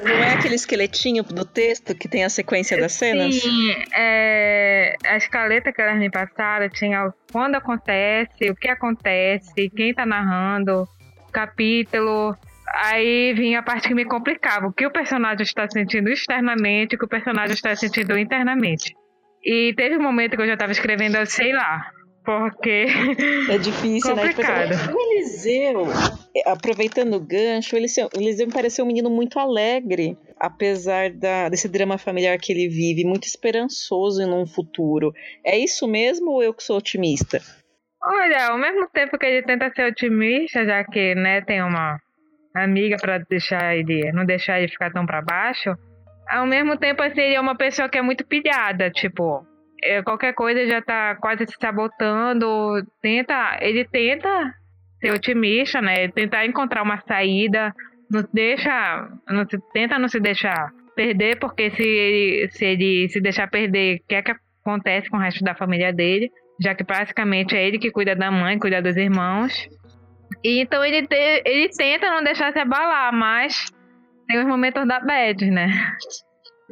Não 0.02 0.12
é 0.12 0.34
aquele 0.34 0.54
esqueletinho 0.54 1.22
do 1.22 1.44
texto 1.44 1.94
que 1.94 2.08
tem 2.08 2.24
a 2.24 2.30
sequência 2.30 2.78
das 2.78 2.92
cenas? 2.92 3.34
Sim, 3.34 3.74
é, 3.94 4.96
a 5.04 5.16
escaleta 5.16 5.72
que 5.72 5.80
elas 5.80 5.98
me 5.98 6.10
passaram 6.10 6.68
tinha 6.70 7.12
quando 7.30 7.56
acontece, 7.56 8.50
o 8.50 8.56
que 8.56 8.68
acontece, 8.68 9.70
quem 9.70 9.92
tá 9.92 10.06
narrando, 10.06 10.88
capítulo. 11.36 12.34
Aí 12.74 13.34
vinha 13.34 13.60
a 13.60 13.62
parte 13.62 13.88
que 13.88 13.94
me 13.94 14.04
complicava, 14.04 14.66
o 14.66 14.72
que 14.72 14.86
o 14.86 14.90
personagem 14.90 15.42
está 15.42 15.68
sentindo 15.68 16.08
externamente, 16.08 16.96
o 16.96 16.98
que 16.98 17.04
o 17.04 17.08
personagem 17.08 17.54
está 17.54 17.76
sentindo 17.76 18.18
internamente. 18.18 18.94
E 19.44 19.72
teve 19.76 19.96
um 19.96 20.02
momento 20.02 20.36
que 20.36 20.42
eu 20.42 20.46
já 20.46 20.54
estava 20.54 20.72
escrevendo, 20.72 21.24
sei 21.26 21.52
lá, 21.52 21.90
porque. 22.24 22.86
É 23.48 23.58
difícil, 23.58 24.16
né? 24.16 24.28
Tipo, 24.28 24.42
Complicado. 24.42 24.70
né? 24.70 24.92
O 24.92 25.12
Eliseu, 25.12 25.86
aproveitando 26.46 27.14
o 27.14 27.20
gancho, 27.20 27.76
o 27.76 27.78
Eliseu, 27.78 28.08
o 28.16 28.20
Eliseu 28.20 28.46
me 28.48 28.52
pareceu 28.52 28.84
um 28.84 28.88
menino 28.88 29.08
muito 29.08 29.38
alegre, 29.38 30.18
apesar 30.36 31.10
da, 31.10 31.48
desse 31.48 31.68
drama 31.68 31.96
familiar 31.96 32.36
que 32.38 32.52
ele 32.52 32.68
vive, 32.68 33.04
muito 33.04 33.28
esperançoso 33.28 34.20
em 34.20 34.32
um 34.32 34.44
futuro. 34.44 35.12
É 35.44 35.56
isso 35.56 35.86
mesmo 35.86 36.32
ou 36.32 36.42
eu 36.42 36.52
que 36.52 36.64
sou 36.64 36.78
otimista? 36.78 37.40
Olha, 38.06 38.50
ao 38.50 38.58
mesmo 38.58 38.88
tempo 38.88 39.18
que 39.18 39.26
ele 39.26 39.42
tenta 39.42 39.70
ser 39.74 39.90
otimista, 39.90 40.64
já 40.64 40.84
que 40.84 41.14
né, 41.16 41.40
tem 41.40 41.60
uma 41.62 41.98
amiga 42.54 42.96
para 43.00 43.18
deixar 43.18 43.76
ele, 43.76 44.12
não 44.12 44.24
deixar 44.24 44.58
ele 44.58 44.68
ficar 44.68 44.92
tão 44.92 45.04
para 45.04 45.20
baixo, 45.20 45.76
ao 46.28 46.46
mesmo 46.46 46.76
tempo 46.76 47.02
assim, 47.02 47.20
ele 47.20 47.34
é 47.34 47.40
uma 47.40 47.56
pessoa 47.56 47.88
que 47.88 47.98
é 47.98 48.02
muito 48.02 48.24
pilhada, 48.24 48.90
tipo, 48.90 49.44
é, 49.82 50.02
qualquer 50.02 50.34
coisa 50.34 50.66
já 50.66 50.82
tá 50.82 51.16
quase 51.16 51.46
se 51.46 51.54
sabotando. 51.60 52.82
Tenta, 53.02 53.58
ele 53.60 53.84
tenta 53.84 54.54
ser 55.00 55.12
otimista, 55.12 55.80
né? 55.80 56.08
Tentar 56.08 56.46
encontrar 56.46 56.82
uma 56.82 57.00
saída, 57.06 57.74
não 58.10 58.24
deixa, 58.32 59.08
não 59.28 59.46
se, 59.48 59.58
tenta 59.72 59.98
não 59.98 60.08
se 60.08 60.20
deixar 60.20 60.72
perder, 60.94 61.38
porque 61.38 61.70
se 61.70 61.82
ele, 61.82 62.48
se 62.50 62.64
ele 62.64 63.08
se 63.08 63.20
deixar 63.20 63.48
perder, 63.48 63.96
o 63.96 64.08
que 64.08 64.14
é 64.14 64.22
que 64.22 64.32
acontece 64.64 65.10
com 65.10 65.18
o 65.18 65.20
resto 65.20 65.44
da 65.44 65.54
família 65.54 65.92
dele? 65.92 66.30
Já 66.60 66.74
que 66.74 66.84
basicamente 66.84 67.54
é 67.54 67.66
ele 67.66 67.78
que 67.78 67.90
cuida 67.90 68.14
da 68.14 68.30
mãe, 68.30 68.58
cuida 68.58 68.80
dos 68.80 68.96
irmãos. 68.96 69.68
E 70.42 70.60
então 70.60 70.84
ele, 70.84 71.06
te, 71.06 71.42
ele 71.44 71.68
tenta 71.68 72.10
não 72.10 72.22
deixar 72.22 72.52
se 72.52 72.58
abalar, 72.58 73.12
mas 73.12 73.66
tem 74.26 74.40
os 74.40 74.46
momentos 74.46 74.86
da 74.86 75.00
bad, 75.00 75.50
né? 75.50 75.68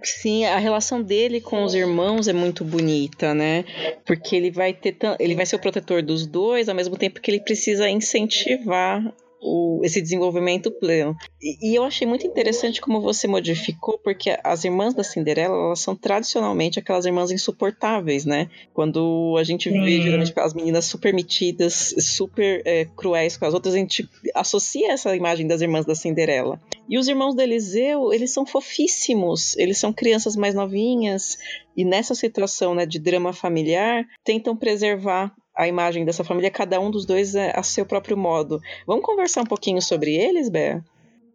Sim, 0.02 0.44
a 0.44 0.58
relação 0.58 1.02
dele 1.02 1.40
com 1.40 1.62
os 1.62 1.74
irmãos 1.74 2.26
é 2.26 2.32
muito 2.32 2.64
bonita, 2.64 3.32
né? 3.32 3.64
Porque 4.04 4.34
ele 4.34 4.50
vai 4.50 4.72
ter 4.72 4.96
ele 5.18 5.34
vai 5.34 5.46
ser 5.46 5.56
o 5.56 5.60
protetor 5.60 6.02
dos 6.02 6.26
dois, 6.26 6.68
ao 6.68 6.74
mesmo 6.74 6.96
tempo 6.96 7.20
que 7.20 7.30
ele 7.30 7.40
precisa 7.40 7.88
incentivar 7.88 9.02
o, 9.44 9.80
esse 9.84 10.00
desenvolvimento 10.00 10.70
pleno. 10.70 11.14
E, 11.40 11.70
e, 11.70 11.74
eu 11.74 11.84
achei 11.84 12.06
muito 12.06 12.26
interessante 12.26 12.80
como 12.80 13.00
você 13.00 13.28
modificou, 13.28 13.98
porque 13.98 14.36
as 14.42 14.64
irmãs 14.64 14.94
da 14.94 15.04
Cinderela, 15.04 15.54
elas 15.54 15.80
são 15.80 15.94
tradicionalmente 15.94 16.78
aquelas 16.78 17.04
irmãs 17.04 17.30
insuportáveis, 17.30 18.24
né? 18.24 18.48
Quando 18.72 19.36
a 19.38 19.44
gente 19.44 19.70
Sim. 19.70 19.82
vê 19.82 20.00
geralmente 20.00 20.32
as 20.36 20.54
meninas 20.54 20.86
super 20.86 21.12
metidas, 21.12 21.94
super 21.98 22.62
é, 22.64 22.86
cruéis 22.96 23.36
com 23.36 23.44
as 23.44 23.52
outras, 23.52 23.74
a 23.74 23.78
gente 23.78 24.08
associa 24.34 24.92
essa 24.92 25.14
imagem 25.14 25.46
das 25.46 25.60
irmãs 25.60 25.84
da 25.84 25.94
Cinderela. 25.94 26.58
E 26.88 26.98
os 26.98 27.06
irmãos 27.06 27.34
do 27.34 27.42
Eliseu, 27.42 28.12
eles 28.12 28.32
são 28.32 28.46
fofíssimos, 28.46 29.56
eles 29.58 29.78
são 29.78 29.92
crianças 29.92 30.36
mais 30.36 30.54
novinhas, 30.54 31.36
e 31.76 31.84
nessa 31.84 32.14
situação 32.14 32.74
né, 32.74 32.86
de 32.86 32.98
drama 32.98 33.32
familiar, 33.32 34.06
tentam 34.22 34.56
preservar 34.56 35.34
a 35.56 35.68
imagem 35.68 36.04
dessa 36.04 36.24
família, 36.24 36.50
cada 36.50 36.80
um 36.80 36.90
dos 36.90 37.06
dois 37.06 37.34
é 37.34 37.52
a 37.54 37.62
seu 37.62 37.86
próprio 37.86 38.16
modo. 38.16 38.60
Vamos 38.86 39.04
conversar 39.04 39.42
um 39.42 39.46
pouquinho 39.46 39.80
sobre 39.80 40.14
eles, 40.14 40.48
Bé? 40.48 40.80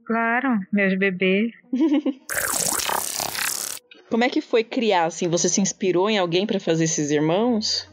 Claro, 0.06 0.60
meus 0.74 0.98
bebês. 0.98 1.52
Como 4.10 4.24
é 4.24 4.30
que 4.30 4.42
foi 4.42 4.64
criar, 4.64 5.06
assim? 5.06 5.28
Você 5.28 5.48
se 5.48 5.62
inspirou 5.62 6.10
em 6.10 6.18
alguém 6.18 6.48
para 6.48 6.60
fazer 6.60 6.86
esses 6.86 7.12
irmãos? 7.12 7.88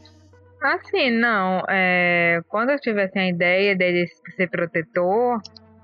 Assim, 0.63 1.11
não. 1.11 1.63
É, 1.69 2.41
quando 2.49 2.71
eu 2.71 2.81
tivesse 2.81 3.19
a 3.19 3.29
ideia 3.29 3.77
dele 3.77 4.07
ser 4.35 4.49
protetor, 4.49 5.43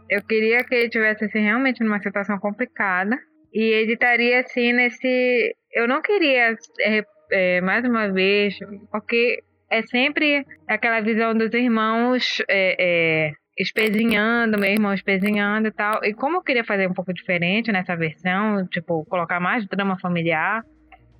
eu 0.09 0.23
queria 0.23 0.65
que 0.65 0.75
ele 0.75 0.89
tivesse 0.89 1.27
assim, 1.27 1.41
realmente 1.41 1.85
numa 1.85 2.01
situação 2.01 2.39
complicada. 2.39 3.19
E 3.53 3.63
ele 3.63 3.93
estaria 3.93 4.41
assim 4.41 4.73
nesse. 4.73 5.55
Eu 5.75 5.87
não 5.87 6.01
queria, 6.01 6.57
é, 6.81 7.05
é, 7.31 7.61
mais 7.61 7.85
uma 7.85 8.11
vez, 8.11 8.59
porque 8.91 9.43
é 9.73 9.83
sempre 9.83 10.45
aquela 10.69 11.01
visão 11.01 11.35
dos 11.35 11.53
irmãos 11.55 12.43
é, 12.47 12.77
é, 12.79 13.33
espezinhando, 13.59 14.59
meu 14.59 14.71
irmão 14.71 14.93
espezinhando 14.93 15.69
e 15.69 15.73
tal. 15.73 16.05
E 16.05 16.13
como 16.13 16.37
eu 16.37 16.43
queria 16.43 16.63
fazer 16.63 16.87
um 16.87 16.93
pouco 16.93 17.13
diferente 17.15 17.73
nessa 17.73 17.97
versão, 17.97 18.67
tipo, 18.67 19.05
colocar 19.07 19.41
mais 19.41 19.67
drama 19.67 19.99
familiar, 19.99 20.63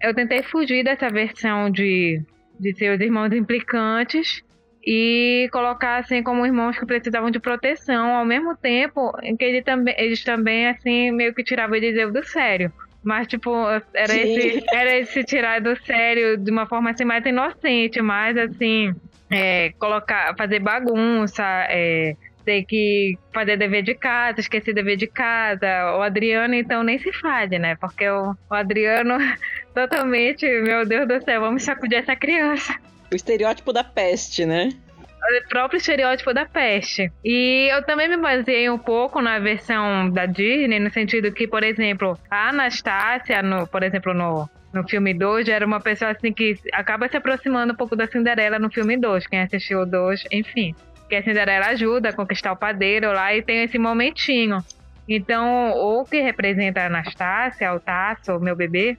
eu 0.01 0.15
tentei 0.15 0.43
fugir 0.43 0.85
dessa 0.85 1.09
versão 1.09 1.71
de, 1.71 2.21
de 2.61 2.75
ser 2.77 2.95
os 2.95 3.01
irmãos 3.01 3.33
implicantes 3.33 4.43
e 4.85 5.49
colocar 5.51 5.99
assim 5.99 6.23
como 6.23 6.45
irmãos 6.45 6.79
que 6.79 6.85
precisavam 6.85 7.31
de 7.31 7.41
proteção, 7.41 8.17
ao 8.17 8.25
mesmo 8.25 8.55
tempo 8.57 9.13
em 9.23 9.35
que 9.35 9.45
ele 9.45 9.63
também, 9.63 9.95
eles 9.97 10.23
também 10.23 10.67
assim 10.67 11.11
meio 11.11 11.33
que 11.35 11.45
tiravam 11.45 11.77
Eliseu 11.77 12.13
do 12.13 12.23
sério. 12.23 12.71
Mas, 13.03 13.27
tipo, 13.27 13.51
era 13.93 14.15
esse, 14.15 14.65
era 14.73 14.99
esse 14.99 15.25
tirar 15.25 15.61
do 15.61 15.77
sério 15.85 16.37
de 16.37 16.51
uma 16.51 16.67
forma 16.67 16.91
assim 16.91 17.05
mais 17.05 17.25
inocente, 17.27 18.01
mais 18.01 18.37
assim, 18.37 18.95
é, 19.31 19.73
colocar, 19.79 20.37
fazer 20.37 20.61
bagunça, 20.61 21.43
é, 21.69 22.15
ter 22.45 22.65
que 22.65 23.19
fazer 23.33 23.57
dever 23.57 23.83
de 23.83 23.95
casa, 23.95 24.41
esquecer 24.41 24.73
dever 24.73 24.97
de 24.97 25.07
casa. 25.07 25.97
O 25.97 26.03
Adriano, 26.03 26.55
então, 26.55 26.83
nem 26.83 26.99
se 26.99 27.13
fale, 27.13 27.59
né? 27.59 27.75
Porque 27.77 28.09
o, 28.09 28.37
o 28.51 28.55
Adriano, 28.55 29.19
totalmente, 29.75 30.47
meu 30.63 30.87
Deus 30.87 31.09
do 31.09 31.23
céu, 31.25 31.41
vamos 31.41 31.65
sacudir 31.65 31.99
essa 31.99 32.15
criança. 32.15 32.75
O 33.11 33.17
estereótipo 33.17 33.73
da 33.73 33.85
peste, 33.85 34.47
né? 34.47 34.71
O 35.23 35.49
próprio 35.49 35.79
estereótipo 35.79 36.35
da 36.35 36.45
peste. 36.45 37.11
E 37.25 37.69
eu 37.73 37.83
também 37.85 38.09
me 38.09 38.17
baseei 38.17 38.69
um 38.69 38.79
pouco 38.79 39.21
na 39.21 39.39
versão 39.39 40.11
da 40.11 40.27
Disney, 40.27 40.81
no 40.81 40.91
sentido 40.91 41.33
que, 41.33 41.47
por 41.47 41.63
exemplo, 41.63 42.19
a 42.31 42.49
Anastácia, 42.49 43.43
no, 43.43 43.67
por 43.67 43.83
exemplo, 43.83 44.13
no, 44.13 44.49
no 44.73 44.87
filme 44.89 45.15
2, 45.15 45.49
era 45.49 45.65
uma 45.65 45.81
pessoa 45.81 46.11
assim 46.11 46.33
que 46.33 46.59
acaba 46.73 47.09
se 47.09 47.17
aproximando 47.17 47.73
um 47.73 47.77
pouco 47.77 47.95
da 47.95 48.07
Cinderela 48.07 48.59
no 48.59 48.71
filme 48.71 48.97
2. 48.97 49.27
Quem 49.27 49.41
assistiu 49.41 49.81
o 49.81 49.87
2, 49.87 50.25
enfim. 50.33 50.75
Que 51.09 51.17
a 51.17 51.23
Cinderela 51.23 51.67
ajuda 51.67 52.09
a 52.09 52.13
conquistar 52.13 52.53
o 52.53 52.57
padeiro 52.57 53.13
lá 53.13 53.35
e 53.35 53.43
tem 53.43 53.63
esse 53.63 53.79
momentinho. 53.79 54.59
Então, 55.09 55.73
o 55.73 56.05
que 56.05 56.21
representa 56.21 56.81
a 56.81 56.87
Anastácia, 56.87 57.73
o 57.73 57.81
Tasso, 57.81 58.37
o 58.37 58.41
meu 58.41 58.57
bebê, 58.57 58.97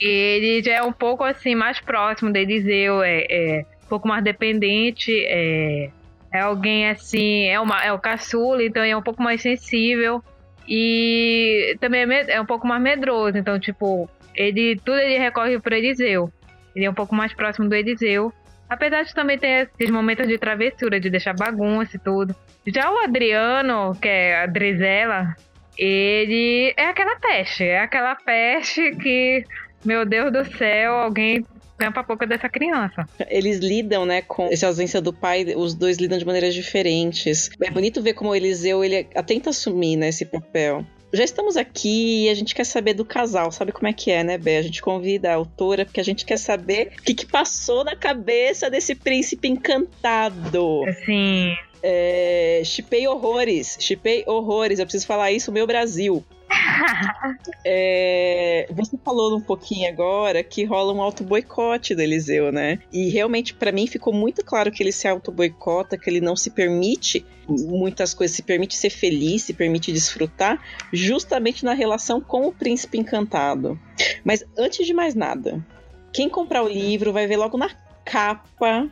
ele 0.00 0.62
já 0.62 0.74
é 0.74 0.82
um 0.82 0.92
pouco 0.92 1.24
assim 1.24 1.54
mais 1.54 1.80
próximo 1.80 2.30
de 2.30 2.40
Eliseu, 2.40 3.02
é, 3.02 3.24
é 3.30 3.64
um 3.86 3.88
pouco 3.88 4.08
mais 4.08 4.22
dependente, 4.22 5.12
é, 5.26 5.90
é 6.32 6.40
alguém 6.40 6.90
assim, 6.90 7.44
é, 7.44 7.58
uma, 7.58 7.82
é 7.82 7.92
o 7.92 7.98
caçula, 7.98 8.62
então 8.62 8.82
é 8.82 8.96
um 8.96 9.02
pouco 9.02 9.22
mais 9.22 9.40
sensível 9.40 10.22
e 10.68 11.76
também 11.80 12.02
é, 12.02 12.32
é 12.32 12.40
um 12.40 12.46
pouco 12.46 12.66
mais 12.66 12.82
medroso, 12.82 13.38
então 13.38 13.58
tipo, 13.58 14.10
ele 14.34 14.76
tudo 14.84 14.98
ele 14.98 15.18
recorre 15.18 15.58
para 15.60 15.78
Eliseu. 15.78 16.30
Ele 16.74 16.84
é 16.84 16.90
um 16.90 16.94
pouco 16.94 17.14
mais 17.14 17.32
próximo 17.32 17.68
do 17.68 17.74
Eliseu. 17.74 18.32
Apesar 18.68 19.04
de 19.04 19.14
também 19.14 19.38
ter 19.38 19.70
esses 19.78 19.90
momentos 19.90 20.26
de 20.26 20.36
travessura, 20.36 21.00
de 21.00 21.08
deixar 21.08 21.32
bagunça 21.34 21.96
e 21.96 22.00
tudo. 22.00 22.34
Já 22.66 22.90
o 22.90 22.98
Adriano, 22.98 23.92
que 23.94 24.08
é 24.08 24.42
a 24.42 24.46
Drizella, 24.46 25.36
ele 25.78 26.74
é 26.76 26.86
aquela 26.86 27.16
peste, 27.16 27.64
é 27.64 27.80
aquela 27.80 28.16
peste 28.16 28.90
que, 28.96 29.44
meu 29.84 30.04
Deus 30.04 30.32
do 30.32 30.44
céu, 30.56 30.94
alguém 30.94 31.44
tampa 31.76 32.00
a 32.00 32.02
boca 32.02 32.26
dessa 32.26 32.48
criança. 32.48 33.06
Eles 33.28 33.58
lidam, 33.58 34.04
né, 34.06 34.22
com 34.22 34.48
essa 34.50 34.66
ausência 34.66 35.00
do 35.00 35.12
pai, 35.12 35.54
os 35.56 35.74
dois 35.74 35.98
lidam 35.98 36.18
de 36.18 36.24
maneiras 36.24 36.54
diferentes. 36.54 37.50
É 37.60 37.70
bonito 37.70 38.02
ver 38.02 38.14
como 38.14 38.30
o 38.30 38.34
Eliseu, 38.34 38.84
ele 38.84 39.04
tenta 39.26 39.50
assumir, 39.50 39.96
né, 39.96 40.08
esse 40.08 40.24
papel. 40.24 40.84
Já 41.12 41.24
estamos 41.24 41.56
aqui 41.56 42.24
e 42.24 42.28
a 42.28 42.34
gente 42.34 42.54
quer 42.54 42.64
saber 42.64 42.94
do 42.94 43.04
casal, 43.04 43.50
sabe 43.52 43.72
como 43.72 43.86
é 43.86 43.92
que 43.92 44.10
é, 44.10 44.24
né, 44.24 44.36
Bé? 44.36 44.58
A 44.58 44.62
gente 44.62 44.82
convida 44.82 45.30
a 45.30 45.34
autora 45.34 45.84
porque 45.84 46.00
a 46.00 46.04
gente 46.04 46.24
quer 46.24 46.36
saber 46.36 46.92
o 46.98 47.02
que, 47.02 47.14
que 47.14 47.26
passou 47.26 47.84
na 47.84 47.94
cabeça 47.94 48.68
desse 48.68 48.94
príncipe 48.94 49.48
encantado. 49.48 50.82
Sim. 51.04 51.56
É, 51.82 52.62
chipei 52.64 53.06
horrores, 53.06 53.76
chipei 53.80 54.24
horrores, 54.26 54.78
eu 54.78 54.84
preciso 54.84 55.06
falar 55.06 55.30
isso, 55.30 55.52
meu 55.52 55.66
Brasil. 55.66 56.24
é, 57.64 58.68
você 58.70 58.96
falou 59.04 59.36
um 59.36 59.40
pouquinho 59.40 59.88
agora 59.88 60.42
que 60.42 60.64
rola 60.64 60.92
um 60.92 61.02
auto-boicote 61.02 61.94
do 61.94 62.02
Eliseu, 62.02 62.52
né? 62.52 62.78
E 62.92 63.08
realmente, 63.08 63.54
para 63.54 63.72
mim, 63.72 63.86
ficou 63.86 64.12
muito 64.12 64.44
claro 64.44 64.70
que 64.70 64.82
ele 64.82 64.92
se 64.92 65.08
auto-boicota, 65.08 65.98
que 65.98 66.08
ele 66.08 66.20
não 66.20 66.36
se 66.36 66.50
permite 66.50 67.24
muitas 67.48 68.14
coisas, 68.14 68.36
se 68.36 68.42
permite 68.42 68.76
ser 68.76 68.90
feliz, 68.90 69.42
se 69.42 69.52
permite 69.52 69.92
desfrutar, 69.92 70.60
justamente 70.92 71.64
na 71.64 71.74
relação 71.74 72.20
com 72.20 72.46
o 72.46 72.52
príncipe 72.52 72.98
encantado. 72.98 73.78
Mas 74.24 74.44
antes 74.56 74.86
de 74.86 74.94
mais 74.94 75.14
nada, 75.14 75.64
quem 76.12 76.28
comprar 76.28 76.62
o 76.62 76.68
livro 76.68 77.12
vai 77.12 77.26
ver 77.26 77.36
logo 77.36 77.56
na 77.56 77.70
capa 78.04 78.90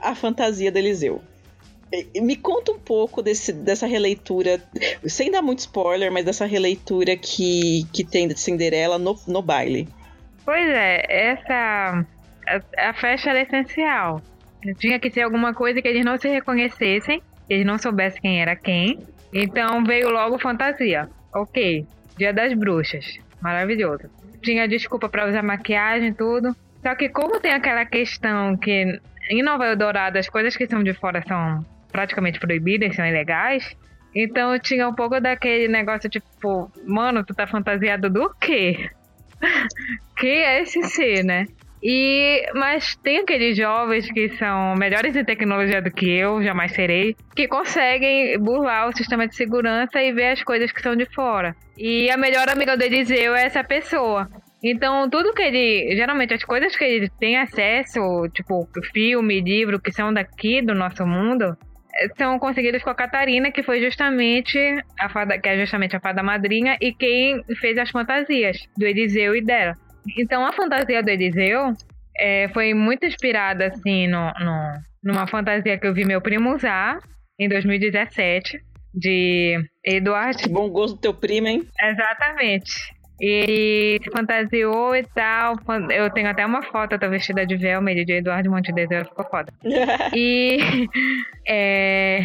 a 0.00 0.14
fantasia 0.14 0.70
do 0.70 0.78
Eliseu. 0.78 1.22
Me 2.20 2.36
conta 2.36 2.72
um 2.72 2.78
pouco 2.78 3.22
desse, 3.22 3.52
dessa 3.52 3.86
releitura, 3.86 4.60
sem 5.06 5.30
dar 5.30 5.40
muito 5.40 5.60
spoiler, 5.60 6.10
mas 6.10 6.24
dessa 6.24 6.44
releitura 6.44 7.16
que, 7.16 7.86
que 7.92 8.04
tem 8.04 8.26
de 8.26 8.38
Cinderela 8.38 8.98
no, 8.98 9.16
no 9.28 9.40
baile. 9.40 9.88
Pois 10.44 10.68
é, 10.68 11.04
essa. 11.08 12.04
A, 12.48 12.90
a 12.90 12.92
festa 12.92 13.30
era 13.30 13.42
essencial. 13.42 14.20
Tinha 14.78 14.98
que 14.98 15.10
ser 15.10 15.22
alguma 15.22 15.54
coisa 15.54 15.80
que 15.80 15.86
eles 15.86 16.04
não 16.04 16.18
se 16.18 16.28
reconhecessem, 16.28 17.22
eles 17.48 17.64
não 17.64 17.78
soubessem 17.78 18.20
quem 18.20 18.40
era 18.40 18.56
quem. 18.56 18.98
Então 19.32 19.84
veio 19.84 20.10
logo 20.10 20.38
fantasia. 20.38 21.08
Ok, 21.32 21.86
Dia 22.16 22.32
das 22.32 22.52
Bruxas. 22.54 23.18
Maravilhoso. 23.40 24.10
Tinha 24.42 24.66
desculpa 24.66 25.08
para 25.08 25.28
usar 25.28 25.42
maquiagem 25.42 26.08
e 26.08 26.14
tudo. 26.14 26.56
Só 26.82 26.94
que 26.94 27.08
como 27.08 27.40
tem 27.40 27.52
aquela 27.52 27.84
questão 27.84 28.56
que 28.56 29.00
em 29.28 29.42
Nova 29.42 29.66
Eldorado 29.66 30.18
as 30.18 30.28
coisas 30.28 30.56
que 30.56 30.66
são 30.66 30.82
de 30.82 30.94
fora 30.94 31.22
são 31.26 31.64
praticamente 31.96 32.38
proibidas, 32.38 32.94
são 32.94 33.06
ilegais. 33.06 33.74
Então 34.14 34.58
tinha 34.58 34.86
um 34.86 34.94
pouco 34.94 35.18
daquele 35.18 35.66
negócio 35.66 36.10
tipo, 36.10 36.70
mano, 36.86 37.24
tu 37.24 37.34
tá 37.34 37.46
fantasiado 37.46 38.10
do 38.10 38.30
quê? 38.38 38.90
que 40.18 40.26
é 40.26 40.60
esse 40.60 40.82
ser, 40.84 41.24
né? 41.24 41.46
E, 41.82 42.46
mas 42.54 42.96
tem 42.96 43.18
aqueles 43.18 43.56
jovens 43.56 44.10
que 44.10 44.28
são 44.36 44.74
melhores 44.74 45.14
em 45.14 45.24
tecnologia 45.24 45.80
do 45.80 45.90
que 45.90 46.10
eu, 46.10 46.42
jamais 46.42 46.72
serei, 46.72 47.14
que 47.34 47.46
conseguem 47.46 48.38
burlar 48.38 48.88
o 48.88 48.96
sistema 48.96 49.26
de 49.26 49.36
segurança 49.36 50.02
e 50.02 50.12
ver 50.12 50.32
as 50.32 50.42
coisas 50.42 50.72
que 50.72 50.82
são 50.82 50.96
de 50.96 51.06
fora. 51.14 51.54
E 51.76 52.10
a 52.10 52.16
melhor 52.16 52.48
amiga 52.48 52.76
do 52.76 52.82
Eliseu 52.82 53.34
é 53.34 53.44
essa 53.44 53.62
pessoa. 53.62 54.28
Então, 54.64 55.08
tudo 55.08 55.34
que 55.34 55.42
ele. 55.42 55.94
Geralmente, 55.94 56.34
as 56.34 56.42
coisas 56.42 56.74
que 56.74 56.84
ele 56.84 57.10
tem 57.20 57.36
acesso, 57.36 58.00
tipo 58.32 58.66
filme, 58.92 59.40
livro, 59.40 59.80
que 59.80 59.92
são 59.92 60.12
daqui 60.12 60.62
do 60.62 60.74
nosso 60.74 61.06
mundo, 61.06 61.56
são 62.16 62.38
conseguidas 62.38 62.82
com 62.82 62.90
a 62.90 62.94
Catarina, 62.94 63.50
que 63.50 63.62
foi 63.62 63.80
justamente 63.80 64.58
a 65.00 65.08
fada, 65.08 65.38
que 65.38 65.48
é 65.48 65.58
justamente 65.58 65.96
a 65.96 66.00
fada 66.00 66.22
madrinha 66.22 66.76
e 66.80 66.92
quem 66.92 67.42
fez 67.60 67.78
as 67.78 67.90
fantasias 67.90 68.58
do 68.76 68.86
Eliseu 68.86 69.34
e 69.34 69.42
dela. 69.42 69.76
Então 70.18 70.44
a 70.44 70.52
fantasia 70.52 71.02
do 71.02 71.10
Eliseu 71.10 71.72
é, 72.18 72.48
foi 72.48 72.74
muito 72.74 73.04
inspirada 73.06 73.66
assim 73.66 74.06
no, 74.06 74.32
no, 74.38 74.72
numa 75.02 75.26
fantasia 75.26 75.78
que 75.78 75.86
eu 75.86 75.94
vi 75.94 76.04
meu 76.04 76.20
primo 76.20 76.54
usar 76.54 76.98
em 77.38 77.48
2017 77.48 78.60
de 78.94 79.58
Eduardo. 79.84 80.48
Bom 80.48 80.70
gosto 80.70 80.94
do 80.94 81.00
teu 81.00 81.14
primo, 81.14 81.46
hein? 81.48 81.68
Exatamente. 81.82 82.95
E 83.20 83.98
se 84.02 84.10
fantasiou 84.10 84.94
e 84.94 85.02
tal. 85.14 85.54
Eu 85.90 86.10
tenho 86.10 86.28
até 86.28 86.44
uma 86.44 86.62
foto, 86.62 86.92
eu 86.92 86.98
tô 86.98 87.08
vestida 87.08 87.46
de 87.46 87.56
Velma, 87.56 87.94
de 87.94 88.12
Eduardo 88.12 88.50
Montedeseiro, 88.50 89.06
ficou 89.06 89.24
foda. 89.26 89.52
e. 90.14 90.58
É, 91.48 92.22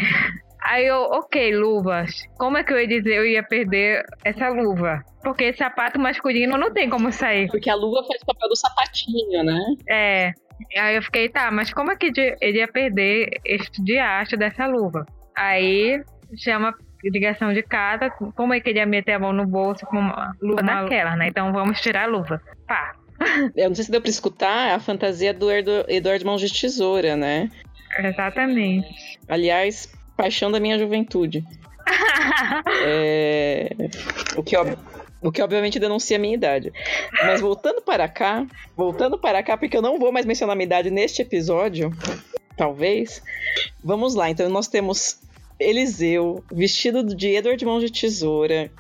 aí 0.64 0.88
eu, 0.88 0.98
ok, 0.98 1.56
luvas. 1.56 2.24
Como 2.40 2.58
é 2.58 2.64
que 2.64 2.74
eu 2.74 2.80
ia 2.80 2.88
dizer 2.88 3.18
eu 3.18 3.26
ia 3.26 3.44
perder 3.44 4.04
essa 4.26 4.50
luva? 4.50 5.06
Porque 5.24 5.54
sapato 5.54 6.00
masculino 6.00 6.58
não 6.58 6.74
tem 6.74 6.90
como 6.90 7.12
sair. 7.12 7.48
Porque 7.48 7.70
a 7.70 7.76
luva 7.76 8.04
faz 8.08 8.20
o 8.24 8.26
papel 8.26 8.50
do 8.50 8.56
sapatinho, 8.56 9.44
né? 9.44 9.60
É. 9.88 10.34
Aí 10.76 10.96
eu 10.96 11.04
fiquei, 11.04 11.30
tá, 11.30 11.52
mas 11.52 11.72
como 11.72 11.92
é 11.92 11.96
que 11.96 12.12
ele 12.42 12.58
ia 12.58 12.68
perder 12.68 13.30
este 13.46 13.80
diacho 13.84 14.36
dessa 14.36 14.66
luva? 14.66 15.06
Aí 15.38 16.02
chama 16.36 16.74
ligação 17.10 17.54
de 17.54 17.64
casa, 17.64 18.10
como 18.10 18.54
é 18.54 18.60
que 18.60 18.70
ele 18.70 18.80
ia 18.80 18.86
meter 18.86 19.14
a 19.14 19.20
mão 19.20 19.34
no 19.34 19.46
bolso 19.46 19.86
com 19.86 19.98
uma 19.98 20.36
luva 20.42 20.62
naquela, 20.62 21.16
né? 21.16 21.28
Então 21.28 21.52
vamos 21.52 21.82
tirar 21.82 22.04
a 22.04 22.08
luva. 22.08 22.42
Pá. 22.68 22.96
Eu 23.56 23.70
não 23.70 23.76
sei 23.76 23.86
se 23.86 23.92
deu 23.92 24.02
pra 24.02 24.10
escutar 24.10 24.76
a 24.76 24.80
fantasia 24.80 25.34
do 25.34 25.50
Eduardo 25.88 26.26
Mãos 26.26 26.42
de 26.42 26.52
Tesoura, 26.52 27.16
né? 27.16 27.50
Exatamente. 27.98 29.20
Aliás, 29.28 29.92
paixão 30.16 30.52
da 30.52 30.60
minha 30.60 30.78
juventude. 30.78 31.44
é... 32.86 33.70
o, 34.36 34.44
que, 34.44 34.56
o 35.22 35.32
que 35.32 35.42
obviamente 35.42 35.80
denuncia 35.80 36.18
a 36.18 36.20
minha 36.20 36.34
idade. 36.34 36.72
Mas 37.24 37.42
voltando 37.42 37.82
para 37.82 38.08
cá, 38.08 38.46
voltando 38.76 39.18
para 39.18 39.44
cá, 39.44 39.58
porque 39.58 39.76
eu 39.76 39.82
não 39.82 40.00
vou 40.00 40.12
mais 40.12 40.26
mencionar 40.26 40.54
a 40.54 40.56
minha 40.56 40.66
idade 40.66 40.90
neste 40.90 41.22
episódio, 41.22 41.92
talvez. 42.56 43.22
Vamos 43.84 44.16
lá, 44.16 44.30
então 44.30 44.50
nós 44.50 44.68
temos 44.68 45.20
Eliseu, 45.62 46.44
vestido 46.52 47.04
de 47.04 47.30
Edward 47.30 47.64
Mão 47.66 47.80
de 47.80 47.92
Tesoura. 47.92 48.72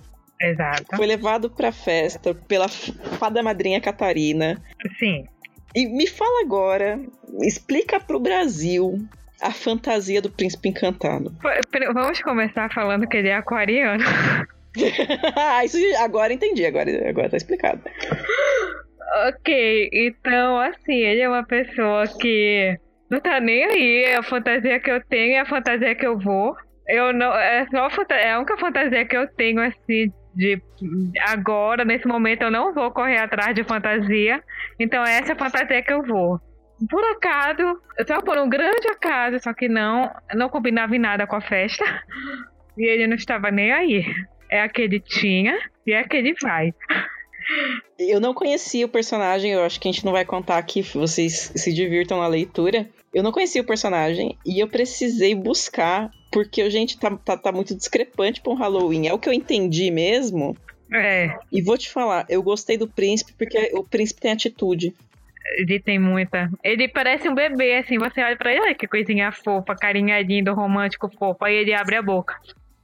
Exato. 0.41 0.95
Foi 0.95 1.05
levado 1.05 1.49
pra 1.49 1.71
festa 1.71 2.33
pela 2.33 2.67
fada 2.67 3.43
madrinha 3.43 3.79
Catarina. 3.79 4.61
Sim. 4.97 5.25
E 5.75 5.85
me 5.85 6.07
fala 6.07 6.41
agora, 6.41 6.99
explica 7.41 7.99
pro 7.99 8.19
Brasil 8.19 8.99
a 9.39 9.51
fantasia 9.51 10.21
do 10.21 10.29
príncipe 10.29 10.69
encantado. 10.69 11.33
Vamos 11.93 12.21
começar 12.21 12.71
falando 12.73 13.07
que 13.07 13.17
ele 13.17 13.29
é 13.29 13.35
aquariano. 13.35 14.03
ah, 15.35 15.63
isso 15.63 15.77
agora 15.99 16.33
entendi, 16.33 16.65
agora, 16.65 17.09
agora 17.09 17.29
tá 17.29 17.37
explicado. 17.37 17.81
Ok, 19.27 19.89
então 19.91 20.59
assim, 20.59 20.95
ele 20.95 21.21
é 21.21 21.27
uma 21.27 21.45
pessoa 21.45 22.07
que 22.07 22.77
não 23.09 23.19
tá 23.19 23.39
nem 23.39 23.65
aí. 23.65 24.03
É 24.05 24.15
a 24.15 24.23
fantasia 24.23 24.79
que 24.79 24.89
eu 24.89 25.03
tenho 25.03 25.33
é 25.33 25.39
a 25.39 25.45
fantasia 25.45 25.93
que 25.93 26.05
eu 26.05 26.17
vou. 26.17 26.55
Eu 26.87 27.13
não. 27.13 27.33
É, 27.33 27.65
só 27.69 27.87
a, 27.87 28.15
é 28.15 28.31
a 28.31 28.37
única 28.37 28.57
fantasia 28.57 29.05
que 29.05 29.15
eu 29.15 29.27
tenho, 29.27 29.61
assim, 29.61 30.11
de 30.35 30.61
agora, 31.27 31.83
nesse 31.85 32.07
momento, 32.07 32.43
eu 32.43 32.51
não 32.51 32.73
vou 32.73 32.91
correr 32.91 33.17
atrás 33.17 33.53
de 33.53 33.63
fantasia. 33.63 34.41
Então, 34.79 35.03
essa 35.03 35.31
é 35.31 35.35
a 35.35 35.39
fantasia 35.39 35.81
que 35.81 35.93
eu 35.93 36.03
vou. 36.03 36.39
Por 36.89 37.03
acaso, 37.11 37.79
só 38.07 38.21
por 38.21 38.37
um 38.37 38.49
grande 38.49 38.87
acaso, 38.87 39.39
só 39.39 39.53
que 39.53 39.69
não, 39.69 40.11
não 40.33 40.49
combinava 40.49 40.95
em 40.95 40.99
nada 40.99 41.27
com 41.27 41.35
a 41.35 41.41
festa. 41.41 41.83
E 42.77 42.85
ele 42.85 43.05
não 43.05 43.15
estava 43.17 43.51
nem 43.51 43.69
aí. 43.69 44.05
É 44.49 44.61
aquele 44.61 44.97
tinha 45.01 45.59
e 45.85 45.91
é 45.91 45.99
aquele 45.99 46.33
vai. 46.41 46.73
Eu 47.99 48.19
não 48.21 48.33
conhecia 48.33 48.85
o 48.85 48.89
personagem, 48.89 49.51
eu 49.51 49.63
acho 49.63 49.79
que 49.79 49.89
a 49.89 49.91
gente 49.91 50.05
não 50.05 50.13
vai 50.13 50.23
contar 50.23 50.57
aqui, 50.57 50.81
vocês 50.81 51.51
se 51.53 51.73
divirtam 51.73 52.19
na 52.19 52.27
leitura. 52.27 52.87
Eu 53.13 53.23
não 53.23 53.31
conhecia 53.31 53.61
o 53.61 53.65
personagem 53.65 54.37
e 54.45 54.59
eu 54.59 54.67
precisei 54.67 55.35
buscar, 55.35 56.09
porque, 56.31 56.69
gente, 56.69 56.97
tá, 56.97 57.11
tá, 57.17 57.35
tá 57.35 57.51
muito 57.51 57.75
discrepante 57.75 58.41
pra 58.41 58.53
um 58.53 58.55
Halloween. 58.55 59.07
É 59.07 59.13
o 59.13 59.19
que 59.19 59.27
eu 59.27 59.33
entendi 59.33 59.91
mesmo. 59.91 60.55
É. 60.93 61.37
E 61.51 61.61
vou 61.61 61.77
te 61.77 61.89
falar, 61.89 62.25
eu 62.29 62.41
gostei 62.41 62.77
do 62.77 62.87
príncipe 62.87 63.33
porque 63.37 63.71
o 63.73 63.83
príncipe 63.83 64.21
tem 64.21 64.31
atitude. 64.31 64.93
Ele 65.57 65.79
tem 65.79 65.99
muita. 65.99 66.49
Ele 66.63 66.87
parece 66.87 67.27
um 67.27 67.35
bebê, 67.35 67.77
assim. 67.77 67.97
Você 67.97 68.21
olha 68.23 68.37
pra 68.37 68.51
ele, 68.51 68.61
olha 68.61 68.75
que 68.75 68.87
coisinha 68.87 69.31
fofa, 69.31 69.75
carinhadinho, 69.75 70.53
romântico 70.53 71.09
fofo. 71.09 71.43
Aí 71.43 71.55
ele 71.55 71.73
abre 71.73 71.95
a 71.95 72.01
boca. 72.01 72.39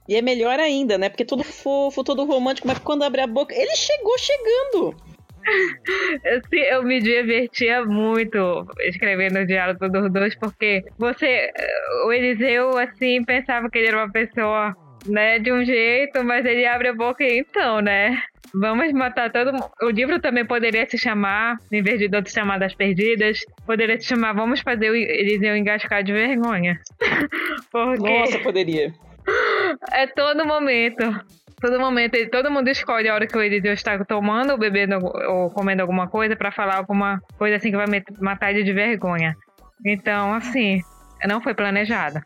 E 0.08 0.16
é 0.16 0.22
melhor 0.22 0.58
ainda, 0.58 0.98
né? 0.98 1.08
Porque 1.08 1.24
todo 1.24 1.44
fofo, 1.44 2.02
todo 2.02 2.24
romântico, 2.24 2.66
mas 2.66 2.78
quando 2.78 3.04
abre 3.04 3.20
a 3.20 3.26
boca, 3.26 3.54
ele 3.54 3.74
chegou 3.76 4.18
chegando. 4.18 4.96
Eu, 6.24 6.40
eu 6.52 6.82
me 6.82 7.00
divertia 7.00 7.84
muito 7.84 8.66
escrevendo 8.80 9.38
o 9.38 9.46
diálogo 9.46 9.88
dos 9.88 10.12
dois, 10.12 10.34
porque 10.34 10.84
você, 10.98 11.50
o 12.06 12.12
Eliseu, 12.12 12.76
assim, 12.78 13.24
pensava 13.24 13.70
que 13.70 13.78
ele 13.78 13.88
era 13.88 13.98
uma 13.98 14.12
pessoa, 14.12 14.76
né, 15.06 15.38
de 15.38 15.52
um 15.52 15.64
jeito, 15.64 16.22
mas 16.24 16.44
ele 16.44 16.66
abre 16.66 16.88
a 16.88 16.94
boca 16.94 17.24
e 17.24 17.38
então, 17.38 17.80
né? 17.80 18.22
Vamos 18.54 18.92
matar 18.92 19.30
todo 19.30 19.52
mundo. 19.52 19.70
O 19.82 19.90
livro 19.90 20.20
também 20.20 20.44
poderia 20.44 20.88
se 20.88 20.96
chamar, 20.98 21.58
em 21.70 21.82
vez 21.82 21.98
de 21.98 22.04
outras 22.06 22.32
chamadas 22.32 22.74
perdidas, 22.74 23.40
poderia 23.66 24.00
se 24.00 24.06
chamar 24.06 24.32
Vamos 24.32 24.60
fazer 24.60 24.90
o 24.90 24.96
Eliseu 24.96 25.56
engascar 25.56 26.02
de 26.02 26.12
vergonha. 26.12 26.80
Porque... 27.70 28.18
Nossa, 28.18 28.38
poderia. 28.40 28.92
É 29.92 30.06
todo 30.06 30.46
momento. 30.46 31.04
Todo 31.60 31.78
momento, 31.78 32.16
todo 32.30 32.50
mundo 32.50 32.68
escolhe 32.68 33.08
a 33.08 33.14
hora 33.14 33.26
que 33.26 33.36
o 33.36 33.42
Eliseu 33.42 33.72
está 33.72 34.02
tomando 34.04 34.50
ou 34.50 34.58
bebendo 34.58 34.98
ou 35.04 35.50
comendo 35.50 35.82
alguma 35.82 36.08
coisa 36.08 36.36
para 36.36 36.52
falar 36.52 36.76
alguma 36.76 37.20
coisa 37.36 37.56
assim 37.56 37.70
que 37.70 37.76
vai 37.76 37.86
matar 38.20 38.50
ele 38.50 38.64
de 38.64 38.72
vergonha. 38.72 39.36
Então, 39.84 40.34
assim, 40.34 40.80
não 41.26 41.40
foi 41.40 41.54
planejada. 41.54 42.22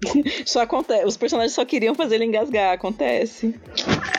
só 0.46 0.62
acontece. 0.62 1.04
Os 1.04 1.16
personagens 1.16 1.52
só 1.52 1.64
queriam 1.64 1.94
fazer 1.94 2.16
ele 2.16 2.24
engasgar, 2.24 2.72
acontece. 2.72 3.58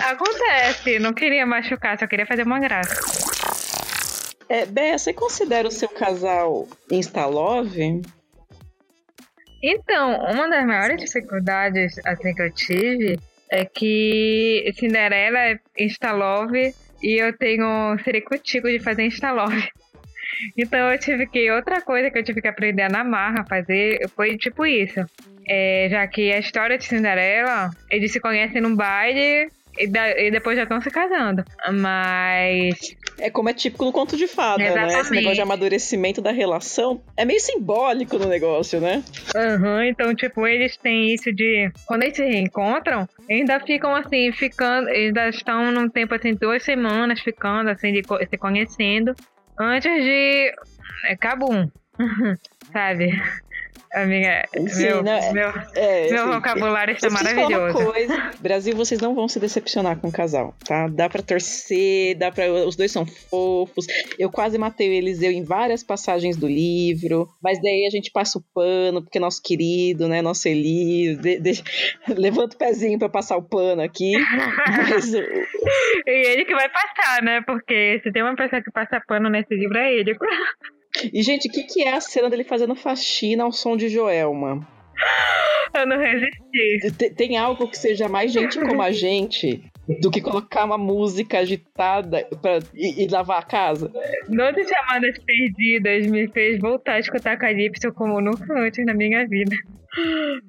Acontece, 0.08 1.00
não 1.00 1.14
queria 1.14 1.46
machucar, 1.46 1.98
só 1.98 2.08
queria 2.08 2.26
fazer 2.26 2.44
uma 2.44 2.60
graça. 2.60 2.96
É, 4.48 4.66
Bé, 4.66 4.98
você 4.98 5.14
considera 5.14 5.68
o 5.68 5.72
seu 5.72 5.88
casal 5.88 6.68
Instalove? 6.92 8.02
Então, 9.64 10.18
uma 10.26 10.50
das 10.50 10.66
maiores 10.66 10.98
dificuldades 10.98 11.94
assim, 12.06 12.34
que 12.34 12.42
eu 12.42 12.52
tive 12.52 13.20
é 13.52 13.66
que 13.66 14.72
Cinderela 14.80 15.40
é 15.40 15.60
Instalove 15.78 16.74
e 17.04 17.22
eu 17.22 17.38
tenho 17.38 17.98
sericutico 18.04 18.68
de 18.70 18.80
fazer 18.80 19.04
Instalove. 19.04 19.70
Então 20.58 20.92
eu 20.92 20.98
tive 20.98 21.28
que. 21.28 21.52
Outra 21.52 21.82
coisa 21.82 22.10
que 22.10 22.18
eu 22.18 22.24
tive 22.24 22.42
que 22.42 22.48
aprender 22.48 22.90
na 22.90 23.04
marra 23.04 23.46
fazer 23.48 24.10
foi 24.16 24.36
tipo 24.38 24.66
isso. 24.66 25.00
É, 25.48 25.88
já 25.92 26.08
que 26.08 26.32
a 26.32 26.40
história 26.40 26.80
de 26.80 26.86
Cinderela, 26.86 27.70
eles 27.92 28.12
se 28.12 28.20
conhecem 28.20 28.60
num 28.60 28.76
baile 28.76 29.52
e, 29.78 29.88
da, 29.88 30.20
e 30.20 30.32
depois 30.32 30.58
já 30.58 30.64
estão 30.64 30.82
se 30.82 30.90
casando. 30.90 31.44
Mas. 31.74 32.96
É 33.22 33.30
como 33.30 33.50
é 33.50 33.54
típico 33.54 33.86
no 33.86 33.92
conto 33.92 34.18
de 34.18 34.28
fada, 34.28 34.64
Exatamente. 34.64 34.94
né? 34.94 35.02
Esse 35.02 35.12
negócio 35.12 35.36
de 35.36 35.42
amadurecimento 35.42 36.22
da 36.22 36.32
relação 36.32 37.02
é 37.16 37.24
meio 37.24 37.40
simbólico 37.40 38.18
no 38.18 38.28
negócio, 38.28 38.82
né? 38.82 39.04
Aham, 39.36 39.78
uhum, 39.78 39.84
então, 39.84 40.16
tipo, 40.16 40.48
eles 40.48 40.76
têm 40.78 41.14
isso 41.14 41.32
de. 41.32 41.72
Quando 41.86 42.04
eles 42.04 42.16
se 42.16 42.24
reencontram, 42.24 43.08
ainda 43.30 43.60
ficam 43.60 43.96
assim, 43.96 44.32
ficando. 44.32 44.90
Ainda 44.90 45.30
estão 45.30 45.72
num 45.72 45.88
tempo 45.88 46.16
assim, 46.16 46.34
duas 46.34 46.64
semanas 46.64 47.20
ficando, 47.22 47.70
assim, 47.70 47.94
de 47.94 48.02
se 48.02 48.38
conhecendo 48.38 49.16
antes 49.60 50.04
de 50.04 50.52
é, 51.08 51.16
Cabum, 51.16 51.70
sabe? 52.74 53.12
Amiga, 53.94 54.48
Sim, 54.70 54.84
meu, 54.84 55.04
né? 55.04 55.34
meu, 55.34 55.50
é, 55.76 56.10
meu 56.10 56.24
assim, 56.24 56.32
vocabulário 56.32 56.94
está 56.94 57.10
maravilhoso. 57.10 57.92
Coisa, 57.92 58.32
Brasil, 58.40 58.74
vocês 58.74 59.02
não 59.02 59.14
vão 59.14 59.28
se 59.28 59.38
decepcionar 59.38 59.98
com 59.98 60.08
o 60.08 60.12
casal, 60.12 60.56
tá? 60.66 60.88
Dá 60.88 61.10
pra 61.10 61.22
torcer, 61.22 62.18
dá 62.18 62.32
pra. 62.32 62.50
Os 62.50 62.78
dois 62.78 62.90
são 62.90 63.06
fofos. 63.06 63.86
Eu 64.18 64.32
quase 64.32 64.58
matei 64.58 64.90
o 64.90 64.94
Eliseu 64.94 65.30
em 65.30 65.44
várias 65.44 65.84
passagens 65.84 66.38
do 66.38 66.48
livro, 66.48 67.28
mas 67.44 67.62
daí 67.62 67.86
a 67.86 67.90
gente 67.90 68.12
passa 68.12 68.38
o 68.40 68.44
pano, 68.54 69.02
porque 69.02 69.20
nosso 69.20 69.42
querido, 69.44 70.08
né? 70.08 70.22
Nosso 70.22 70.48
Eli. 70.48 71.18
De, 71.18 71.40
de, 71.40 71.64
levanta 72.08 72.56
o 72.56 72.60
pezinho 72.60 72.98
pra 72.98 73.10
passar 73.10 73.36
o 73.36 73.44
pano 73.44 73.82
aqui. 73.82 74.14
mas, 74.90 75.12
e 76.08 76.28
ele 76.30 76.46
que 76.46 76.56
vai 76.56 76.70
passar, 76.70 77.22
né? 77.24 77.42
Porque 77.42 78.00
se 78.04 78.12
tem 78.12 78.24
uma 78.24 78.38
pessoa 78.38 78.62
que 78.62 78.72
passa 78.72 79.02
pano 79.06 79.30
nesse 79.30 79.54
livro, 79.54 79.78
é 79.78 79.94
ele. 79.94 80.16
E, 81.12 81.22
gente, 81.22 81.48
o 81.48 81.52
que, 81.52 81.64
que 81.64 81.84
é 81.84 81.94
a 81.94 82.02
cena 82.02 82.30
dele 82.30 82.44
fazendo 82.44 82.76
faxina 82.76 83.44
ao 83.44 83.52
som 83.52 83.76
de 83.78 83.90
Joelma? 83.90 84.68
Eu 85.74 85.88
não 85.88 85.98
resisti. 85.98 86.92
Tem, 86.98 87.14
tem 87.14 87.38
algo 87.38 87.68
que 87.68 87.78
seja 87.78 88.10
mais 88.10 88.32
gente 88.32 88.60
como 88.60 88.82
a 88.82 88.92
gente 88.94 89.64
do 90.00 90.12
que 90.12 90.22
colocar 90.22 90.66
uma 90.66 90.78
música 90.78 91.40
agitada 91.40 92.28
pra, 92.42 92.60
e, 92.74 93.04
e 93.04 93.08
lavar 93.08 93.40
a 93.40 93.44
casa. 93.44 93.92
Notas 94.30 94.68
chamadas 94.68 95.18
perdidas 95.20 96.08
me 96.08 96.28
fez 96.28 96.60
voltar 96.60 96.94
a 96.94 97.00
escutar 97.00 97.38
Calypso 97.38 97.92
como 97.94 98.22
nunca 98.22 98.54
antes 98.54 98.86
na 98.86 98.94
minha 98.94 99.28
vida. 99.28 99.56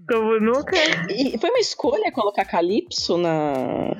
Como 0.08 0.38
nunca. 0.38 0.76
E 1.08 1.36
foi 1.38 1.50
uma 1.50 1.58
escolha 1.58 2.12
colocar 2.12 2.44
Calypso 2.44 3.16
na. 3.16 3.92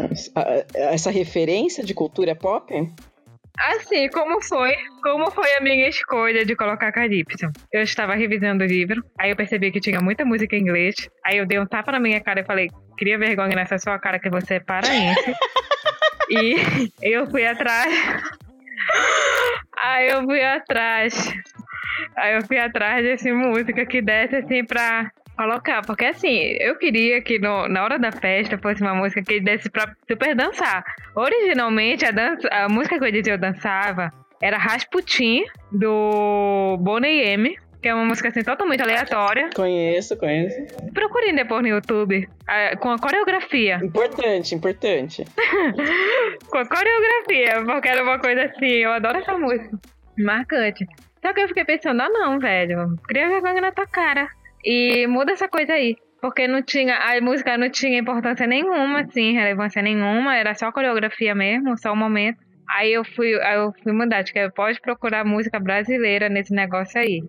essa 0.75 1.11
referência 1.11 1.83
de 1.83 1.95
cultura 1.95 2.35
pop? 2.35 2.73
Assim, 3.59 4.09
como 4.09 4.43
foi? 4.43 4.75
Como 5.03 5.31
foi 5.31 5.55
a 5.55 5.61
minha 5.61 5.89
escolha 5.89 6.45
de 6.45 6.57
colocar 6.57 6.91
Calypso? 6.91 7.51
Eu 7.71 7.83
estava 7.83 8.15
revisando 8.15 8.65
o 8.65 8.67
livro, 8.67 9.05
aí 9.19 9.31
eu 9.31 9.37
percebi 9.37 9.71
que 9.71 9.81
tinha 9.81 10.01
muita 10.01 10.25
música 10.25 10.57
em 10.57 10.61
inglês, 10.61 10.95
aí 11.25 11.39
eu 11.39 11.47
dei 11.47 11.59
um 11.59 11.67
tapa 11.67 11.93
na 11.93 12.01
minha 12.01 12.21
cara 12.21 12.41
e 12.41 12.45
falei, 12.45 12.71
cria 12.97 13.19
vergonha 13.19 13.55
nessa 13.55 13.79
sua 13.79 13.99
cara 13.99 14.19
que 14.19 14.31
você 14.31 14.55
é 14.55 14.61
paraense. 14.61 15.37
e 16.31 16.91
eu 17.03 17.27
fui 17.31 17.45
atrás. 17.47 17.95
Aí 19.79 20.09
eu 20.09 20.23
fui 20.25 20.43
atrás. 20.43 21.35
Aí 22.17 22.35
eu 22.35 22.47
fui 22.47 22.59
atrás 22.59 23.05
dessa 23.05 23.33
música 23.33 23.85
que 23.85 24.01
desse 24.01 24.37
assim 24.37 24.65
pra 24.65 25.11
colocar, 25.43 25.83
porque 25.83 26.05
assim, 26.05 26.57
eu 26.61 26.77
queria 26.77 27.21
que 27.21 27.39
no, 27.39 27.69
na 27.69 27.83
hora 27.83 27.99
da 27.99 28.13
festa 28.13 28.57
fosse 28.59 28.81
uma 28.81 28.95
música 28.95 29.23
que 29.23 29.41
desse 29.41 29.69
pra 29.69 29.95
super 30.09 30.35
dançar. 30.35 30.85
Originalmente, 31.15 32.05
a, 32.05 32.11
dança, 32.11 32.49
a 32.49 32.69
música 32.69 32.99
que 32.99 33.05
eu 33.05 33.33
eu 33.33 33.39
dançava 33.39 34.13
era 34.41 34.57
Rasputin, 34.57 35.45
do 35.71 36.77
Boney 36.81 37.21
M, 37.21 37.57
que 37.81 37.89
é 37.89 37.95
uma 37.95 38.05
música 38.05 38.29
assim 38.29 38.43
totalmente 38.43 38.83
aleatória. 38.83 39.51
Conheço, 39.55 40.17
conheço. 40.17 40.57
Procurem 40.93 41.35
depois 41.35 41.63
no 41.63 41.69
YouTube, 41.69 42.29
com 42.81 42.91
a 42.91 42.99
coreografia. 42.99 43.81
Importante, 43.83 44.55
importante. 44.55 45.25
com 46.51 46.59
a 46.59 46.67
coreografia, 46.67 47.65
porque 47.65 47.89
era 47.89 48.03
uma 48.03 48.19
coisa 48.19 48.45
assim, 48.45 48.67
eu 48.67 48.93
adoro 48.93 49.19
essa 49.19 49.37
música. 49.37 49.79
Marcante. 50.19 50.87
Só 51.21 51.33
que 51.33 51.41
eu 51.41 51.49
fiquei 51.49 51.65
pensando, 51.65 52.01
ah 52.01 52.09
não, 52.09 52.39
velho, 52.39 52.97
cria 53.05 53.29
vergonha 53.29 53.61
na 53.61 53.73
tua 53.73 53.87
cara. 53.87 54.29
E 54.65 55.07
muda 55.07 55.33
essa 55.33 55.49
coisa 55.49 55.73
aí. 55.75 55.97
Porque 56.21 56.47
não 56.47 56.63
tinha, 56.63 56.97
a 56.97 57.21
música 57.21 57.59
não 57.59 57.69
tinha 57.69 57.99
importância 57.99 58.47
nenhuma, 58.47 59.01
assim, 59.01 59.33
relevância 59.33 59.83
nenhuma, 59.83 60.37
era 60.37 60.55
só 60.55 60.71
coreografia 60.71 61.35
mesmo, 61.35 61.77
só 61.77 61.93
o 61.93 61.97
momento. 61.97 62.39
Aí 62.71 62.93
eu 62.93 63.05
fui, 63.05 63.35
eu 63.35 63.73
fui 63.83 63.93
acho 64.15 64.33
que 64.33 64.51
pode 64.51 64.81
procurar 64.81 65.25
música 65.25 65.59
brasileira 65.59 66.29
nesse 66.29 66.55
negócio 66.55 67.01
aí. 67.01 67.25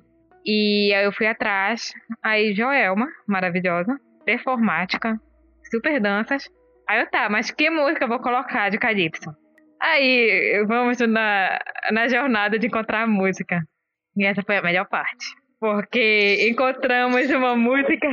E 0.45 0.93
aí 0.93 1.05
eu 1.05 1.11
fui 1.11 1.25
atrás, 1.25 1.91
aí 2.21 2.53
Joelma, 2.53 3.07
maravilhosa, 3.27 3.99
performática, 4.23 5.19
super 5.71 5.99
danças. 5.99 6.47
Aí 6.87 6.99
eu 6.99 7.09
tá, 7.09 7.27
mas 7.29 7.49
que 7.49 7.71
música 7.71 8.05
eu 8.05 8.09
vou 8.09 8.19
colocar 8.19 8.69
de 8.69 8.77
Calypso? 8.77 9.35
Aí 9.81 10.63
vamos 10.67 10.99
na, 10.99 11.59
na 11.91 12.07
jornada 12.07 12.59
de 12.59 12.67
encontrar 12.67 13.01
a 13.01 13.07
música. 13.07 13.59
E 14.15 14.23
essa 14.23 14.43
foi 14.43 14.57
a 14.57 14.61
melhor 14.61 14.87
parte 14.87 15.42
porque 15.63 16.49
encontramos 16.49 17.29
uma 17.29 17.55
música, 17.55 18.05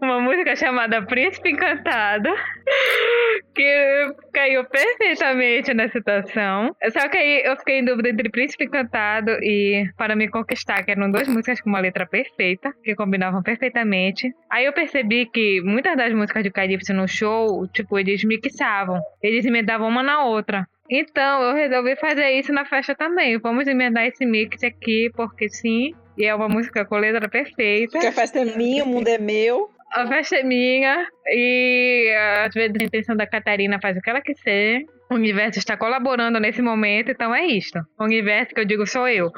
uma 0.00 0.20
música 0.20 0.56
chamada 0.56 1.00
Príncipe 1.00 1.50
Encantado, 1.50 2.28
que 3.54 4.12
caiu 4.34 4.64
perfeitamente 4.64 5.72
na 5.74 5.88
situação. 5.88 6.74
Só 6.92 7.08
que 7.08 7.16
aí 7.16 7.42
eu 7.44 7.56
fiquei 7.56 7.78
em 7.78 7.84
dúvida 7.84 8.08
entre 8.08 8.28
Príncipe 8.28 8.64
Encantado 8.64 9.30
e 9.44 9.88
Para 9.96 10.16
Me 10.16 10.26
Conquistar, 10.26 10.82
que 10.82 10.90
eram 10.90 11.08
duas 11.08 11.28
músicas 11.28 11.60
com 11.60 11.70
uma 11.70 11.78
letra 11.78 12.04
perfeita, 12.04 12.74
que 12.82 12.96
combinavam 12.96 13.44
perfeitamente. 13.44 14.34
Aí 14.50 14.64
eu 14.64 14.72
percebi 14.72 15.26
que 15.26 15.60
muitas 15.60 15.96
das 15.96 16.12
músicas 16.12 16.42
de 16.42 16.50
Calypso 16.50 16.92
no 16.92 17.06
show, 17.06 17.64
tipo, 17.68 17.96
eles 17.96 18.24
mixavam, 18.24 19.00
eles 19.22 19.46
emendavam 19.46 19.86
uma 19.86 20.02
na 20.02 20.24
outra. 20.24 20.66
Então 20.90 21.42
eu 21.42 21.54
resolvi 21.54 21.94
fazer 21.94 22.32
isso 22.32 22.52
na 22.52 22.64
festa 22.64 22.92
também. 22.92 23.38
Vamos 23.38 23.68
emendar 23.68 24.04
esse 24.04 24.26
mix 24.26 24.64
aqui, 24.64 25.10
porque 25.14 25.48
sim. 25.48 25.94
E 26.16 26.24
é 26.24 26.34
uma 26.34 26.48
música 26.48 26.84
com 26.84 26.96
letra 26.96 27.28
perfeita. 27.28 27.92
Porque 27.92 28.06
a 28.06 28.12
festa 28.12 28.40
é 28.40 28.44
minha, 28.44 28.84
o 28.84 28.86
mundo 28.86 29.08
é 29.08 29.18
meu. 29.18 29.70
A 29.94 30.06
festa 30.06 30.36
é 30.36 30.42
minha 30.42 31.06
e 31.26 32.10
às 32.46 32.54
vezes 32.54 32.74
a 32.80 32.84
intenção 32.84 33.14
da 33.14 33.26
Catarina 33.26 33.78
faz 33.80 33.96
o 33.96 34.00
que 34.00 34.08
ela 34.08 34.22
quiser. 34.22 34.84
O 35.10 35.14
universo 35.14 35.58
está 35.58 35.76
colaborando 35.76 36.40
nesse 36.40 36.62
momento, 36.62 37.10
então 37.10 37.34
é 37.34 37.44
isto. 37.44 37.78
O 38.00 38.04
universo 38.04 38.54
que 38.54 38.60
eu 38.60 38.64
digo 38.64 38.86
sou 38.86 39.06
eu. 39.06 39.30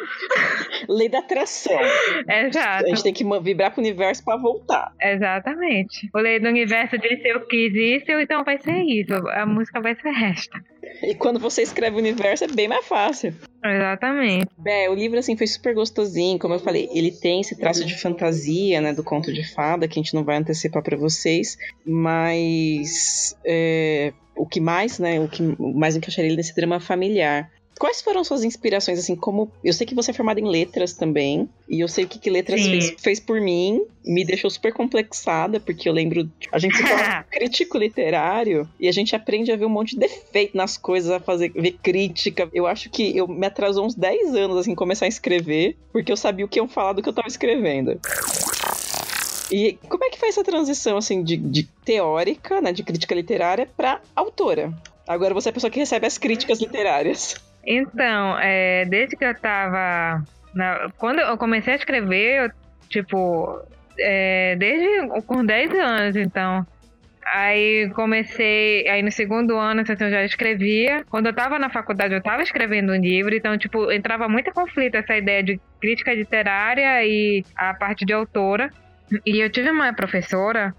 Lei 0.89 1.09
da 1.09 1.19
atração. 1.19 1.77
Exato. 2.31 2.85
A 2.85 2.89
gente 2.89 3.03
tem 3.03 3.13
que 3.13 3.25
vibrar 3.41 3.73
pro 3.73 3.81
universo 3.81 4.25
para 4.25 4.41
voltar. 4.41 4.93
Exatamente. 5.03 6.09
O 6.15 6.19
lei 6.21 6.39
do 6.39 6.49
universo 6.49 6.97
disse 6.99 7.27
eu 7.27 7.41
quis 7.49 7.75
isso, 7.75 8.13
então 8.13 8.45
vai 8.45 8.57
ser 8.59 8.81
isso. 8.85 9.15
A 9.31 9.45
música 9.45 9.81
vai 9.81 9.97
ser 9.97 10.11
esta. 10.11 10.61
E 11.03 11.15
quando 11.15 11.39
você 11.39 11.63
escreve 11.63 11.97
o 11.97 11.99
universo 11.99 12.45
é 12.45 12.49
bem 12.49 12.69
mais 12.69 12.87
fácil. 12.87 13.35
Exatamente. 13.65 14.47
É, 14.67 14.91
o 14.91 14.95
livro 14.95 15.19
assim 15.19 15.37
foi 15.37 15.47
super 15.47 15.75
gostosinho, 15.75 16.39
como 16.39 16.55
eu 16.55 16.61
falei, 16.61 16.89
ele 16.93 17.11
tem 17.11 17.41
esse 17.41 17.57
traço 17.57 17.85
de 17.85 17.99
fantasia, 17.99 18.81
né, 18.81 18.93
do 18.93 19.03
conto 19.03 19.33
de 19.33 19.45
fada 19.55 19.89
que 19.89 19.99
a 19.99 20.03
gente 20.03 20.15
não 20.15 20.23
vai 20.23 20.37
antecipar 20.37 20.83
para 20.83 20.97
vocês, 20.97 21.57
mas 21.85 23.37
é, 23.45 24.13
o 24.37 24.47
que 24.47 24.61
mais, 24.61 24.99
né, 24.99 25.19
o 25.21 25.29
que 25.29 25.43
mais 25.59 25.97
encaixaria 25.97 26.35
nesse 26.37 26.55
drama 26.55 26.79
familiar. 26.79 27.51
Quais 27.79 28.01
foram 28.01 28.23
suas 28.23 28.45
inspirações, 28.45 28.99
assim, 28.99 29.17
como... 29.17 29.51
Eu 29.63 29.73
sei 29.73 29.87
que 29.87 29.95
você 29.95 30.13
é 30.13 30.15
formada 30.15 30.41
em 30.41 30.49
letras 30.49 30.93
também, 30.93 31.49
e 31.69 31.81
eu 31.81 31.89
sei 31.89 32.05
o 32.05 32.09
que, 32.09 32.19
que 32.19 32.31
letras 32.31 32.65
fez, 32.65 32.95
fez, 32.99 33.21
por 33.21 33.41
mim, 33.41 33.85
me 34.05 34.25
deixou 34.25 34.49
super 34.49 34.73
complexada, 34.73 35.59
porque 35.59 35.89
eu 35.89 35.93
lembro... 35.93 36.31
A 36.53 36.59
gente 36.59 36.77
se 36.79 36.83
torna 36.83 37.25
crítico 37.25 37.77
literário, 37.77 38.69
e 38.79 38.89
a 38.89 38.93
gente 38.93 39.17
aprende 39.17 39.51
a 39.51 39.57
ver 39.57 39.65
um 39.65 39.71
monte 39.71 39.95
de 39.95 40.01
defeito 40.01 40.57
nas 40.57 40.77
coisas, 40.77 41.11
a 41.11 41.19
fazer, 41.19 41.51
ver 41.51 41.73
crítica. 41.83 42.49
Eu 42.53 42.67
acho 42.67 42.89
que 42.91 43.17
eu 43.17 43.27
me 43.27 43.47
atrasou 43.47 43.85
uns 43.85 43.95
10 43.95 44.35
anos, 44.37 44.59
assim, 44.59 44.75
começar 44.75 45.07
a 45.07 45.09
escrever, 45.09 45.77
porque 45.93 46.13
eu 46.13 46.17
sabia 46.17 46.45
o 46.45 46.49
que 46.49 46.61
iam 46.61 46.69
falar 46.69 46.93
do 46.93 47.03
que 47.03 47.09
eu 47.09 47.13
tava 47.13 47.29
escrevendo. 47.29 48.01
E 49.51 49.79
como 49.89 50.05
é 50.05 50.11
que 50.11 50.19
faz 50.19 50.35
essa 50.35 50.45
transição, 50.45 50.97
assim, 50.97 51.23
de, 51.23 51.37
de 51.37 51.65
teórica, 51.85 52.61
né, 52.61 52.73
de 52.73 52.83
crítica 52.83 53.15
literária, 53.15 53.69
para 53.77 54.01
autora? 54.15 54.73
Agora 55.07 55.35
você 55.35 55.49
é 55.49 55.51
a 55.51 55.53
pessoa 55.53 55.71
que 55.71 55.79
recebe 55.79 56.07
as 56.07 56.17
críticas 56.17 56.61
literárias. 56.61 57.37
Então, 57.67 58.39
é, 58.39 58.85
desde 58.85 59.17
que 59.17 59.25
eu 59.25 59.35
tava. 59.35 60.23
Na, 60.55 60.91
quando 60.99 61.21
eu 61.21 61.37
comecei 61.37 61.73
a 61.73 61.77
escrever, 61.77 62.45
eu, 62.45 62.51
tipo, 62.89 63.61
é, 63.99 64.57
desde 64.57 65.23
com 65.27 65.45
10 65.45 65.71
anos, 65.73 66.17
então. 66.17 66.67
Aí 67.27 67.91
comecei, 67.95 68.87
aí 68.87 69.03
no 69.03 69.11
segundo 69.11 69.57
ano 69.57 69.81
assim, 69.81 69.93
eu 69.99 70.11
já 70.11 70.25
escrevia. 70.25 71.05
Quando 71.09 71.27
eu 71.27 71.33
tava 71.33 71.59
na 71.59 71.71
faculdade, 71.71 72.13
eu 72.13 72.23
tava 72.23 72.43
escrevendo 72.43 72.93
um 72.93 72.97
livro, 72.97 73.35
então, 73.35 73.57
tipo, 73.57 73.91
entrava 73.91 74.29
muito 74.29 74.53
conflito 74.53 74.97
essa 74.97 75.17
ideia 75.17 75.43
de 75.43 75.59
crítica 75.81 76.13
literária 76.13 77.05
e 77.05 77.43
a 77.57 77.73
parte 77.73 78.05
de 78.05 78.13
autora. 78.13 78.71
E 79.25 79.41
eu 79.41 79.49
tive 79.51 79.71
uma 79.71 79.93
professora 79.95 80.75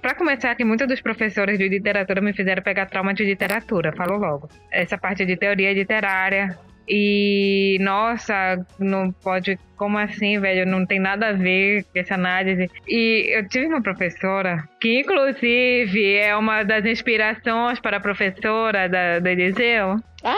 para 0.00 0.14
começar 0.14 0.50
aqui, 0.50 0.64
muitos 0.64 0.88
dos 0.88 1.00
professores 1.00 1.58
de 1.58 1.68
literatura 1.68 2.20
me 2.20 2.32
fizeram 2.32 2.62
pegar 2.62 2.86
trauma 2.86 3.14
de 3.14 3.24
literatura, 3.24 3.92
falo 3.92 4.18
logo. 4.18 4.48
Essa 4.70 4.98
parte 4.98 5.24
de 5.24 5.36
teoria 5.36 5.72
literária. 5.72 6.58
E, 6.88 7.78
nossa, 7.80 8.66
não 8.76 9.12
pode. 9.12 9.56
Como 9.76 9.96
assim, 9.96 10.40
velho? 10.40 10.66
Não 10.66 10.84
tem 10.84 10.98
nada 10.98 11.28
a 11.28 11.32
ver 11.32 11.84
com 11.84 11.98
essa 11.98 12.14
análise. 12.14 12.68
E 12.88 13.30
eu 13.30 13.48
tive 13.48 13.66
uma 13.66 13.80
professora 13.80 14.68
que, 14.80 15.00
inclusive, 15.00 16.16
é 16.16 16.36
uma 16.36 16.64
das 16.64 16.84
inspirações 16.84 17.78
para 17.78 17.98
a 17.98 18.00
professora 18.00 18.88
da, 18.88 19.20
do 19.20 19.28
Eliseu. 19.28 19.96
Ah! 20.24 20.36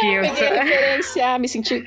Que 0.00 0.14
eu 0.14 0.22
peguei 0.22 0.58
a 0.58 0.64
referência, 0.64 1.38
me 1.38 1.48
senti. 1.48 1.84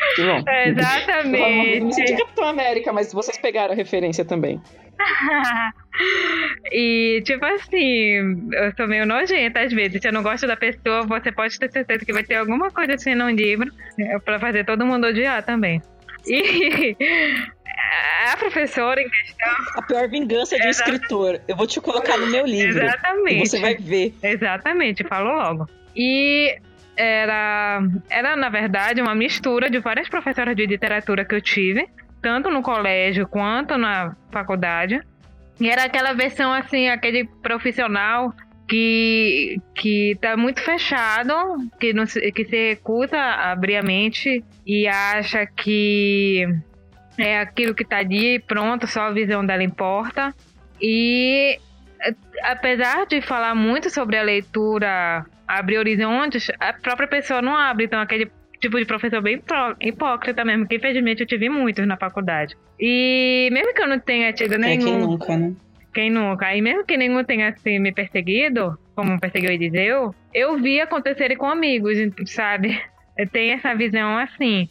Exatamente. 0.67 1.81
me 1.81 1.93
senti 1.93 2.15
Capitão 2.15 2.45
América, 2.45 2.93
mas 2.93 3.11
vocês 3.11 3.37
pegaram 3.37 3.73
a 3.73 3.75
referência 3.75 4.23
também. 4.23 4.61
e, 6.71 7.21
tipo 7.25 7.45
assim, 7.45 8.49
eu 8.53 8.75
sou 8.75 8.87
meio 8.87 9.05
nojenta 9.05 9.61
às 9.61 9.71
vezes. 9.71 10.01
Se 10.01 10.07
eu 10.07 10.13
não 10.13 10.23
gosto 10.23 10.47
da 10.47 10.55
pessoa, 10.55 11.03
você 11.03 11.31
pode 11.31 11.59
ter 11.59 11.71
certeza 11.71 12.05
que 12.05 12.13
vai 12.13 12.23
ter 12.23 12.35
alguma 12.35 12.71
coisa 12.71 12.93
assim 12.93 13.15
num 13.15 13.29
livro 13.29 13.71
né, 13.97 14.19
pra 14.19 14.39
fazer 14.39 14.65
todo 14.65 14.85
mundo 14.85 15.07
odiar 15.07 15.43
também. 15.43 15.81
E 18.25 18.31
a 18.31 18.37
professora 18.37 19.01
em 19.01 19.09
questão. 19.09 19.53
A 19.75 19.81
pior 19.81 20.09
vingança 20.09 20.57
de 20.57 20.65
um 20.65 20.69
escritor. 20.69 21.39
Eu 21.47 21.55
vou 21.55 21.67
te 21.67 21.79
colocar 21.79 22.17
no 22.17 22.27
meu 22.27 22.45
livro. 22.45 22.83
Exatamente. 22.83 23.49
Você 23.49 23.59
vai 23.59 23.75
ver. 23.75 24.13
Exatamente, 24.23 25.03
falou 25.03 25.33
logo. 25.33 25.69
E 25.95 26.57
era, 26.97 27.81
era, 28.09 28.35
na 28.35 28.49
verdade, 28.49 29.01
uma 29.01 29.13
mistura 29.13 29.69
de 29.69 29.79
várias 29.79 30.09
professoras 30.09 30.55
de 30.55 30.65
literatura 30.65 31.23
que 31.25 31.35
eu 31.35 31.41
tive 31.41 31.87
tanto 32.25 32.49
no 32.49 32.63
colégio 32.63 33.27
quanto 33.27 33.77
na 33.77 34.15
faculdade. 34.31 34.99
E 35.61 35.69
era 35.69 35.83
aquela 35.83 36.11
versão 36.13 36.51
assim, 36.51 36.89
aquele 36.89 37.23
profissional 37.43 38.33
que, 38.67 39.61
que 39.75 40.17
tá 40.19 40.35
muito 40.35 40.59
fechado, 40.59 41.33
que, 41.79 41.93
não, 41.93 42.03
que 42.03 42.45
se 42.45 42.69
recusa 42.69 43.15
a 43.15 43.51
abrir 43.51 43.75
a 43.75 43.83
mente 43.83 44.43
e 44.65 44.87
acha 44.87 45.45
que 45.45 46.47
é 47.15 47.37
aquilo 47.37 47.75
que 47.75 47.85
tá 47.85 47.99
ali, 47.99 48.39
pronto, 48.39 48.87
só 48.87 49.01
a 49.01 49.11
visão 49.11 49.45
dela 49.45 49.63
importa. 49.63 50.33
E 50.81 51.59
apesar 52.41 53.05
de 53.05 53.21
falar 53.21 53.53
muito 53.53 53.91
sobre 53.91 54.17
a 54.17 54.23
leitura 54.23 55.23
abrir 55.47 55.77
horizontes, 55.77 56.47
a 56.59 56.73
própria 56.73 57.07
pessoa 57.07 57.39
não 57.39 57.55
abre. 57.55 57.85
Então, 57.85 58.01
aquele 58.01 58.31
tipo 58.59 58.77
de 58.77 58.85
professor 58.85 59.21
bem 59.21 59.41
hipócrita 59.81 60.43
mesmo, 60.45 60.67
que 60.67 60.75
infelizmente 60.75 61.21
eu 61.21 61.27
tive 61.27 61.49
muitos 61.49 61.85
na 61.87 61.97
faculdade. 61.97 62.55
E 62.79 63.49
mesmo 63.51 63.73
que 63.73 63.81
eu 63.81 63.87
não 63.87 63.99
tenha 63.99 64.33
tido 64.33 64.57
nenhum. 64.57 64.81
É 64.81 64.83
quem 64.83 64.97
nunca, 64.97 65.37
né? 65.37 65.53
Quem 65.93 66.09
nunca. 66.09 66.55
E 66.55 66.61
mesmo 66.61 66.85
que 66.85 66.97
nenhum 66.97 67.23
tenha 67.23 67.49
assim, 67.49 67.79
me 67.79 67.93
perseguido, 67.93 68.77
como 68.95 69.19
perseguiu 69.19 69.49
o 69.49 69.53
Eliseu, 69.53 70.15
eu 70.33 70.57
vi 70.57 70.81
acontecerem 70.81 71.37
com 71.37 71.45
amigos, 71.45 71.97
sabe? 72.25 72.81
Eu 73.17 73.27
tenho 73.29 73.53
essa 73.53 73.73
visão 73.73 74.17
assim. 74.17 74.67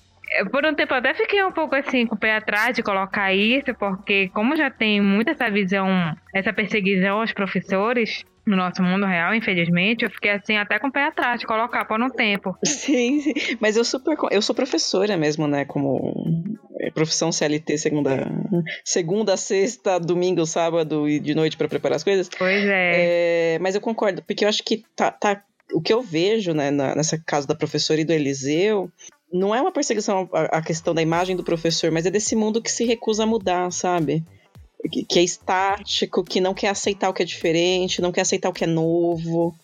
Por 0.50 0.66
um 0.66 0.74
tempo 0.74 0.92
eu 0.92 0.98
até 0.98 1.14
fiquei 1.14 1.44
um 1.44 1.52
pouco 1.52 1.74
assim 1.74 2.06
com 2.06 2.14
o 2.14 2.18
pé 2.18 2.36
atrás 2.36 2.74
de 2.74 2.82
colocar 2.82 3.32
isso, 3.32 3.74
porque 3.74 4.28
como 4.30 4.56
já 4.56 4.70
tem 4.70 5.00
muito 5.00 5.30
essa 5.30 5.50
visão, 5.50 5.88
essa 6.34 6.52
perseguição 6.52 7.20
aos 7.20 7.32
professores, 7.32 8.24
no 8.46 8.56
nosso 8.56 8.82
mundo 8.82 9.06
real, 9.06 9.34
infelizmente, 9.34 10.04
eu 10.04 10.10
fiquei 10.10 10.32
assim 10.32 10.56
até 10.56 10.78
com 10.78 10.88
o 10.88 10.92
pé 10.92 11.06
atrás 11.06 11.40
de 11.40 11.46
colocar 11.46 11.84
por 11.84 12.00
um 12.00 12.10
tempo. 12.10 12.56
Sim, 12.64 13.20
sim, 13.20 13.56
mas 13.60 13.76
eu 13.76 13.84
super 13.84 14.16
eu 14.30 14.42
sou 14.42 14.54
professora 14.54 15.16
mesmo, 15.16 15.46
né, 15.46 15.64
como 15.64 16.58
é, 16.80 16.90
profissão 16.90 17.32
CLT 17.32 17.78
segunda 17.78 18.30
segunda, 18.84 19.36
sexta, 19.36 19.98
domingo, 19.98 20.44
sábado 20.44 21.08
e 21.08 21.18
de 21.18 21.34
noite 21.34 21.56
para 21.56 21.68
preparar 21.68 21.96
as 21.96 22.04
coisas. 22.04 22.28
Pois 22.28 22.64
é. 22.64 23.54
é. 23.54 23.58
Mas 23.60 23.74
eu 23.74 23.80
concordo, 23.80 24.22
porque 24.22 24.44
eu 24.44 24.48
acho 24.48 24.62
que 24.62 24.84
tá, 24.94 25.10
tá 25.10 25.42
o 25.72 25.80
que 25.80 25.92
eu 25.92 26.02
vejo, 26.02 26.52
né, 26.52 26.70
na, 26.70 26.94
nessa 26.94 27.18
casa 27.18 27.46
da 27.46 27.54
professora 27.54 28.00
e 28.00 28.04
do 28.04 28.12
Eliseu, 28.12 28.90
não 29.32 29.54
é 29.54 29.60
uma 29.60 29.72
perseguição 29.72 30.28
à 30.32 30.62
questão 30.62 30.94
da 30.94 31.02
imagem 31.02 31.34
do 31.34 31.42
professor, 31.42 31.90
mas 31.90 32.06
é 32.06 32.10
desse 32.10 32.36
mundo 32.36 32.62
que 32.62 32.70
se 32.70 32.84
recusa 32.84 33.24
a 33.24 33.26
mudar, 33.26 33.70
sabe? 33.72 34.22
Que 34.88 35.18
é 35.18 35.22
estático, 35.22 36.24
que 36.24 36.40
não 36.40 36.54
quer 36.54 36.68
aceitar 36.68 37.08
o 37.08 37.14
que 37.14 37.22
é 37.22 37.26
diferente, 37.26 38.02
não 38.02 38.12
quer 38.12 38.22
aceitar 38.22 38.48
o 38.48 38.52
que 38.52 38.64
é 38.64 38.66
novo. 38.66 39.54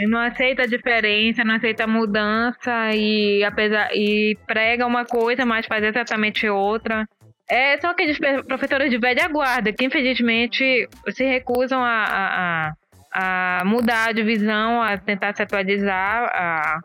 Não 0.00 0.18
aceita 0.18 0.62
a 0.62 0.66
diferença, 0.66 1.44
não 1.44 1.54
aceita 1.54 1.84
a 1.84 1.86
mudança 1.86 2.90
e 2.94 3.44
apesar 3.44 3.90
e 3.94 4.36
prega 4.46 4.86
uma 4.86 5.04
coisa, 5.04 5.46
mas 5.46 5.66
faz 5.66 5.84
exatamente 5.84 6.48
outra. 6.48 7.06
É 7.48 7.78
só 7.80 7.88
aqueles 7.88 8.18
professores 8.46 8.90
de 8.90 8.98
velha 8.98 9.28
guarda 9.28 9.72
que 9.72 9.84
infelizmente 9.84 10.88
se 11.10 11.24
recusam 11.24 11.80
a, 11.80 12.72
a, 13.12 13.60
a 13.60 13.64
mudar 13.64 14.12
de 14.12 14.22
visão, 14.24 14.82
a 14.82 14.96
tentar 14.96 15.36
se 15.36 15.42
atualizar, 15.42 16.24
a 16.24 16.80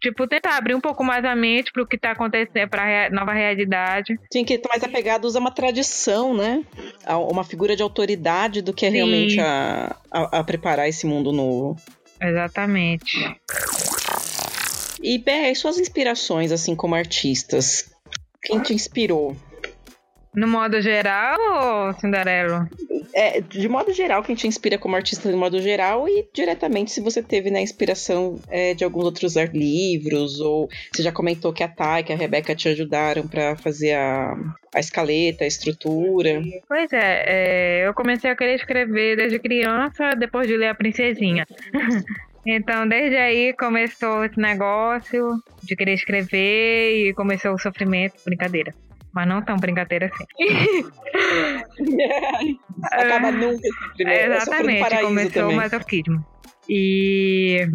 Tipo, 0.00 0.26
tentar 0.26 0.56
abrir 0.56 0.74
um 0.74 0.80
pouco 0.80 1.04
mais 1.04 1.24
a 1.24 1.36
mente 1.36 1.70
pro 1.72 1.86
que 1.86 1.98
tá 1.98 2.12
acontecendo, 2.12 2.68
pra 2.70 2.84
rea 2.84 3.10
nova 3.10 3.32
realidade. 3.32 4.18
Sim, 4.32 4.44
que 4.44 4.56
tá 4.56 4.68
mais 4.70 4.82
apegados 4.82 5.36
a 5.36 5.38
uma 5.38 5.50
tradição, 5.50 6.34
né? 6.34 6.64
A 7.04 7.18
uma 7.18 7.44
figura 7.44 7.76
de 7.76 7.82
autoridade 7.82 8.62
do 8.62 8.72
que 8.72 8.86
é 8.86 8.88
realmente 8.88 9.38
a, 9.38 9.94
a, 10.10 10.38
a, 10.38 10.44
preparar 10.44 10.88
esse 10.88 11.06
mundo 11.06 11.32
novo. 11.32 11.76
Exatamente. 12.20 13.16
E, 15.02 15.18
Bé, 15.18 15.54
suas 15.54 15.78
inspirações, 15.78 16.50
assim, 16.50 16.74
como 16.74 16.94
artistas? 16.94 17.90
Quem 18.42 18.60
te 18.60 18.72
inspirou? 18.72 19.36
No 20.34 20.46
modo 20.46 20.80
geral 20.80 21.38
ou 21.88 21.92
Cinderela? 21.94 22.68
É, 23.14 23.40
de 23.40 23.68
modo 23.68 23.92
geral, 23.92 24.22
quem 24.22 24.34
te 24.34 24.46
inspira 24.46 24.78
como 24.78 24.96
artista 24.96 25.30
de 25.30 25.36
modo 25.36 25.60
geral 25.60 26.08
e 26.08 26.28
diretamente 26.32 26.90
se 26.90 27.00
você 27.00 27.22
teve 27.22 27.50
né, 27.50 27.60
inspiração 27.60 28.38
é, 28.48 28.74
de 28.74 28.84
alguns 28.84 29.04
outros 29.04 29.34
livros 29.52 30.40
ou 30.40 30.68
você 30.92 31.02
já 31.02 31.12
comentou 31.12 31.52
que 31.52 31.62
a 31.62 31.68
Thay, 31.68 32.04
que 32.04 32.12
a 32.12 32.16
Rebeca 32.16 32.54
te 32.54 32.68
ajudaram 32.68 33.26
para 33.26 33.56
fazer 33.56 33.92
a, 33.92 34.34
a 34.74 34.80
escaleta, 34.80 35.44
a 35.44 35.46
estrutura. 35.46 36.42
Pois 36.68 36.92
é, 36.92 37.24
é, 37.26 37.86
eu 37.86 37.94
comecei 37.94 38.30
a 38.30 38.36
querer 38.36 38.56
escrever 38.56 39.16
desde 39.16 39.38
criança, 39.38 40.14
depois 40.14 40.46
de 40.46 40.56
ler 40.56 40.68
A 40.68 40.74
Princesinha. 40.74 41.46
Então, 42.46 42.88
desde 42.88 43.18
aí 43.18 43.52
começou 43.52 44.24
esse 44.24 44.40
negócio 44.40 45.42
de 45.62 45.76
querer 45.76 45.92
escrever 45.92 47.08
e 47.08 47.12
começou 47.12 47.52
o 47.52 47.58
sofrimento, 47.58 48.14
brincadeira 48.24 48.74
mas 49.12 49.28
não 49.28 49.42
tão 49.42 49.56
brincadeira 49.56 50.06
assim. 50.06 50.24
Acaba 52.92 53.32
nunca 53.32 53.68
é, 54.00 54.26
Exatamente, 54.26 55.00
começou 55.00 55.32
também. 55.32 55.56
o 55.56 55.56
masoquismo. 55.56 56.24
E 56.68 57.66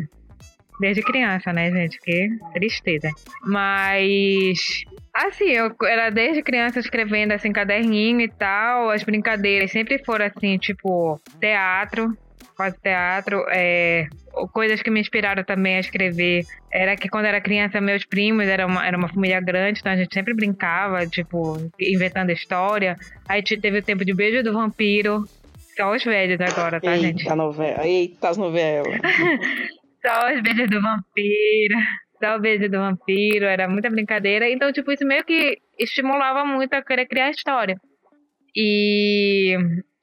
desde 0.79 1.01
criança, 1.01 1.51
né, 1.51 1.71
gente? 1.71 1.99
Que 1.99 2.29
tristeza. 2.53 3.09
Mas 3.43 4.83
assim, 5.13 5.45
eu 5.45 5.73
era 5.83 6.09
desde 6.09 6.43
criança 6.43 6.79
escrevendo 6.79 7.31
assim 7.31 7.51
caderninho 7.51 8.21
e 8.21 8.29
tal, 8.29 8.89
as 8.89 9.03
brincadeiras 9.03 9.71
sempre 9.71 10.03
foram 10.03 10.25
assim, 10.25 10.57
tipo 10.57 11.19
teatro, 11.39 12.17
quase 12.55 12.77
teatro, 12.81 13.45
é, 13.49 14.07
coisas 14.51 14.81
que 14.81 14.89
me 14.89 14.99
inspiraram 14.99 15.43
também 15.43 15.77
a 15.77 15.79
escrever 15.79 16.43
era 16.71 16.95
que 16.95 17.09
quando 17.09 17.25
era 17.25 17.39
criança, 17.41 17.79
meus 17.79 18.05
primos, 18.05 18.45
era 18.47 18.65
uma, 18.65 18.85
era 18.85 18.97
uma 18.97 19.07
família 19.07 19.39
grande, 19.39 19.79
então 19.79 19.91
a 19.91 19.95
gente 19.95 20.13
sempre 20.13 20.33
brincava, 20.33 21.05
tipo, 21.07 21.57
inventando 21.79 22.31
história. 22.31 22.95
Aí 23.27 23.41
teve 23.41 23.79
o 23.79 23.83
tempo 23.83 24.03
de 24.03 24.13
Beijo 24.13 24.43
do 24.43 24.53
Vampiro, 24.53 25.25
só 25.75 25.93
os 25.93 26.03
velhos 26.03 26.39
agora, 26.39 26.79
tá, 26.79 26.95
Eita, 26.95 27.07
gente? 27.07 27.35
Novela. 27.35 27.85
Eita, 27.85 28.29
as 28.29 28.37
novelas. 28.37 28.99
só 30.05 30.33
os 30.33 30.41
beijos 30.41 30.69
do 30.69 30.81
vampiro. 30.81 31.77
Só 32.23 32.37
o 32.37 32.39
beijo 32.39 32.69
do 32.69 32.77
vampiro, 32.77 33.45
era 33.45 33.67
muita 33.67 33.89
brincadeira. 33.89 34.49
Então, 34.49 34.71
tipo, 34.71 34.91
isso 34.91 35.05
meio 35.05 35.25
que 35.25 35.57
estimulava 35.77 36.45
muito 36.45 36.73
a 36.73 36.81
querer 36.81 37.05
criar 37.07 37.29
história. 37.29 37.75
E 38.55 39.53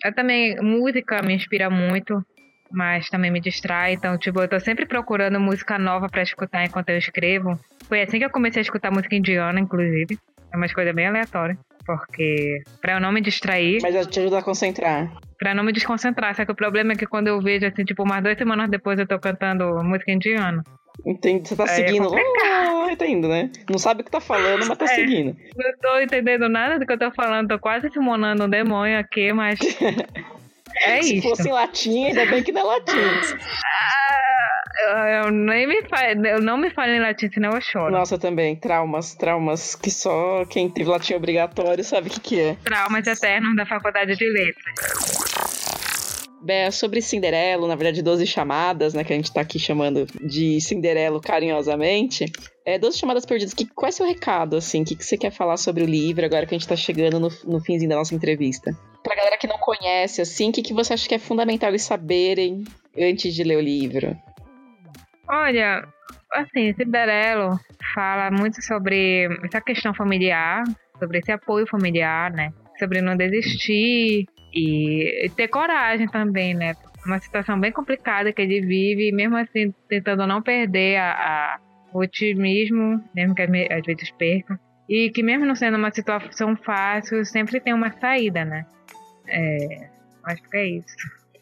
eu 0.04 0.14
também, 0.14 0.56
música 0.60 1.22
me 1.22 1.34
inspira 1.34 1.70
muito 1.70 2.22
mas 2.72 3.08
também 3.08 3.30
me 3.30 3.40
distrai. 3.40 3.92
Então, 3.94 4.16
tipo, 4.18 4.40
eu 4.40 4.48
tô 4.48 4.58
sempre 4.58 4.86
procurando 4.86 5.38
música 5.38 5.78
nova 5.78 6.08
para 6.08 6.22
escutar 6.22 6.64
enquanto 6.64 6.88
eu 6.90 6.98
escrevo. 6.98 7.58
Foi 7.88 8.02
assim 8.02 8.18
que 8.18 8.24
eu 8.24 8.30
comecei 8.30 8.60
a 8.60 8.62
escutar 8.62 8.90
música 8.90 9.14
indiana, 9.14 9.60
inclusive. 9.60 10.18
É 10.52 10.56
uma 10.56 10.68
coisa 10.68 10.92
bem 10.92 11.06
aleatória. 11.06 11.56
Porque 11.84 12.62
pra 12.80 12.94
eu 12.94 13.00
não 13.00 13.10
me 13.12 13.20
distrair. 13.20 13.80
Mas 13.82 14.06
te 14.06 14.20
ajuda 14.20 14.38
a 14.38 14.42
concentrar. 14.42 15.12
Pra 15.38 15.52
não 15.54 15.64
me 15.64 15.72
desconcentrar. 15.72 16.34
Só 16.36 16.44
que 16.44 16.52
o 16.52 16.54
problema 16.54 16.92
é 16.92 16.96
que 16.96 17.06
quando 17.06 17.26
eu 17.28 17.40
vejo, 17.40 17.66
assim, 17.66 17.84
tipo, 17.84 18.04
umas 18.04 18.22
duas 18.22 18.38
semanas 18.38 18.70
depois 18.70 18.98
eu 18.98 19.06
tô 19.06 19.18
cantando 19.18 19.82
música 19.82 20.12
indiana. 20.12 20.62
Entendi. 21.04 21.48
Você 21.48 21.56
tá 21.56 21.64
Aí 21.64 21.70
é 21.70 21.74
seguindo. 21.88 22.06
complicado. 22.06 22.88
Oh, 22.92 22.96
tá 22.96 23.06
indo, 23.06 23.26
né? 23.26 23.50
Não 23.68 23.78
sabe 23.78 24.02
o 24.02 24.04
que 24.04 24.10
tá 24.10 24.20
falando, 24.20 24.64
mas 24.68 24.78
tá 24.78 24.84
É. 24.92 24.94
seguindo. 24.94 25.36
Não 25.56 25.72
tô 25.80 25.98
entendendo 26.00 26.48
nada 26.48 26.78
do 26.78 26.86
que 26.86 26.92
eu 26.92 26.98
tô 26.98 27.10
falando, 27.10 27.48
tô 27.48 27.58
quase 27.58 27.90
simonando 27.90 28.44
um 28.44 28.48
demônio 28.48 28.98
aqui, 28.98 29.32
mas. 29.32 29.58
É 30.84 31.02
Se 31.02 31.16
isso. 31.16 31.28
fosse 31.28 31.48
em 31.48 31.52
latim, 31.52 32.06
ainda 32.06 32.26
bem 32.26 32.42
que 32.42 32.52
não 32.52 32.60
é 32.62 32.64
latim. 32.64 32.98
Eu, 34.80 34.96
eu 35.24 35.30
nem 35.30 35.66
me 35.66 35.82
fa... 35.82 36.10
eu 36.10 36.40
não 36.40 36.56
me 36.56 36.70
falo 36.70 36.90
em 36.90 37.00
latim, 37.00 37.30
senão 37.30 37.52
eu 37.52 37.60
choro. 37.60 37.92
Nossa, 37.92 38.18
também. 38.18 38.56
Traumas, 38.56 39.14
traumas 39.14 39.74
que 39.74 39.90
só 39.90 40.44
quem 40.46 40.68
teve 40.68 40.88
latim 40.88 41.14
obrigatório 41.14 41.84
sabe 41.84 42.08
o 42.08 42.10
que, 42.10 42.20
que 42.20 42.40
é. 42.40 42.56
Traumas 42.64 43.06
eternos 43.06 43.54
da 43.54 43.66
faculdade 43.66 44.16
de 44.16 44.28
letras. 44.28 45.22
Bé, 46.42 46.72
sobre 46.72 47.00
Cinderelo, 47.00 47.68
na 47.68 47.76
verdade, 47.76 48.02
12 48.02 48.26
chamadas, 48.26 48.94
né? 48.94 49.04
Que 49.04 49.12
a 49.12 49.16
gente 49.16 49.32
tá 49.32 49.42
aqui 49.42 49.60
chamando 49.60 50.06
de 50.20 50.60
Cinderelo 50.60 51.20
carinhosamente. 51.20 52.24
É, 52.66 52.78
12 52.78 52.98
chamadas 52.98 53.24
perdidas. 53.24 53.54
Que, 53.54 53.64
qual 53.66 53.88
é 53.88 53.92
seu 53.92 54.04
recado, 54.04 54.56
assim? 54.56 54.82
O 54.82 54.84
que, 54.84 54.96
que 54.96 55.04
você 55.04 55.16
quer 55.16 55.30
falar 55.30 55.56
sobre 55.56 55.84
o 55.84 55.86
livro 55.86 56.24
agora 56.24 56.44
que 56.44 56.52
a 56.54 56.58
gente 56.58 56.66
tá 56.66 56.74
chegando 56.74 57.20
no, 57.20 57.28
no 57.44 57.60
finzinho 57.60 57.90
da 57.90 57.96
nossa 57.96 58.14
entrevista? 58.14 58.76
Pra 59.12 59.18
galera 59.18 59.36
que 59.36 59.46
não 59.46 59.58
conhece, 59.58 60.22
assim, 60.22 60.48
o 60.48 60.52
que, 60.54 60.62
que 60.62 60.72
você 60.72 60.94
acha 60.94 61.06
que 61.06 61.14
é 61.14 61.18
fundamental 61.18 61.68
eles 61.68 61.82
saberem 61.82 62.64
antes 62.98 63.34
de 63.34 63.44
ler 63.44 63.56
o 63.58 63.60
livro? 63.60 64.16
Olha, 65.28 65.86
assim, 66.32 66.72
Cinderelo 66.72 67.60
fala 67.94 68.30
muito 68.30 68.62
sobre 68.62 69.28
essa 69.44 69.60
questão 69.60 69.92
familiar, 69.92 70.64
sobre 70.98 71.18
esse 71.18 71.30
apoio 71.30 71.66
familiar, 71.66 72.32
né? 72.32 72.54
Sobre 72.78 73.02
não 73.02 73.14
desistir 73.14 74.24
e 74.54 75.30
ter 75.36 75.48
coragem 75.48 76.08
também, 76.08 76.54
né? 76.54 76.72
Uma 77.04 77.20
situação 77.20 77.60
bem 77.60 77.70
complicada 77.70 78.32
que 78.32 78.40
ele 78.40 78.62
vive, 78.62 79.12
mesmo 79.12 79.36
assim 79.36 79.74
tentando 79.90 80.26
não 80.26 80.40
perder 80.40 80.96
a, 80.96 81.10
a- 81.12 81.58
o 81.92 81.98
otimismo, 81.98 82.98
mesmo 83.14 83.34
que 83.34 83.42
às 83.42 83.50
às 83.78 83.84
vezes 83.84 84.10
perca. 84.12 84.58
E 84.88 85.10
que 85.10 85.22
mesmo 85.22 85.44
não 85.44 85.54
sendo 85.54 85.76
uma 85.76 85.90
situação 85.92 86.56
fácil, 86.56 87.22
sempre 87.26 87.60
tem 87.60 87.74
uma 87.74 87.92
saída, 88.00 88.42
né? 88.44 88.64
É, 89.26 89.88
acho 90.24 90.42
que 90.42 90.56
é 90.56 90.66
isso. 90.66 90.96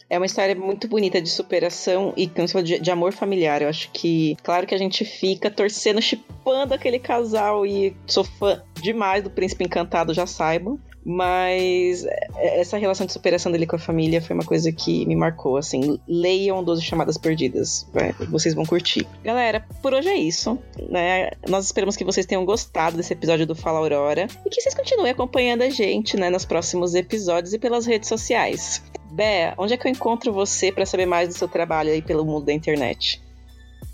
É 0.09 0.19
uma 0.19 0.27
história 0.27 0.57
muito 0.57 0.89
bonita 0.89 1.23
de 1.23 1.29
superação 1.31 2.13
e 2.17 2.27
de, 2.27 2.81
de 2.81 2.91
amor 2.91 3.13
familiar. 3.13 3.63
Eu 3.63 3.69
acho 3.69 3.91
que, 3.93 4.37
claro 4.43 4.67
que 4.67 4.75
a 4.75 4.79
gente 4.79 5.05
fica 5.05 5.49
torcendo, 5.49 6.03
chipando 6.03 6.75
aquele 6.75 6.99
casal 6.99 7.65
e 7.65 7.97
sou 8.09 8.25
fã 8.25 8.61
demais 8.83 9.23
do 9.23 9.31
Príncipe 9.31 9.65
Encantado, 9.65 10.13
já 10.13 10.27
saibam. 10.27 10.81
Mas 11.05 12.05
é, 12.05 12.61
essa 12.61 12.77
relação 12.77 13.07
de 13.07 13.13
superação 13.13 13.51
dele 13.51 13.67
com 13.67 13.77
a 13.77 13.79
família 13.79 14.21
foi 14.21 14.35
uma 14.35 14.45
coisa 14.45 14.71
que 14.71 15.07
me 15.07 15.17
marcou, 15.17 15.57
assim. 15.57 15.99
Leiam 16.07 16.63
12 16.63 16.83
Chamadas 16.83 17.17
Perdidas, 17.17 17.87
vocês 18.29 18.55
vão 18.55 18.65
curtir. 18.65 19.07
Galera, 19.25 19.65
por 19.83 19.95
hoje 19.95 20.09
é 20.09 20.17
isso, 20.17 20.59
né? 20.89 21.31
Nós 21.49 21.65
esperamos 21.65 21.97
que 21.97 22.05
vocês 22.05 22.27
tenham 22.27 22.45
gostado 22.45 22.97
desse 22.97 23.13
episódio 23.13 23.47
do 23.47 23.55
Fala 23.55 23.79
Aurora 23.79 24.27
e 24.45 24.51
que 24.51 24.61
vocês 24.61 24.75
continuem 24.75 25.13
acompanhando 25.13 25.63
a 25.63 25.71
gente, 25.71 26.17
né, 26.17 26.29
nos 26.29 26.45
próximos 26.45 26.95
episódios 26.95 27.55
e 27.55 27.59
pelas 27.59 27.87
redes 27.87 28.09
sociais. 28.09 28.83
Bé, 29.11 29.55
onde 29.59 29.75
é 29.75 29.77
que 29.77 29.87
eu 29.87 29.91
encontro 29.91 30.33
você 30.33 30.71
para 30.71 30.87
saber 30.87 31.07
mais 31.07 31.29
do 31.29 31.35
seu 31.35 31.49
trabalho 31.49 31.91
aí 31.91 32.03
pelo 32.03 32.25
mundo 32.25 32.47
da 32.47 32.53
internet? 32.53 33.21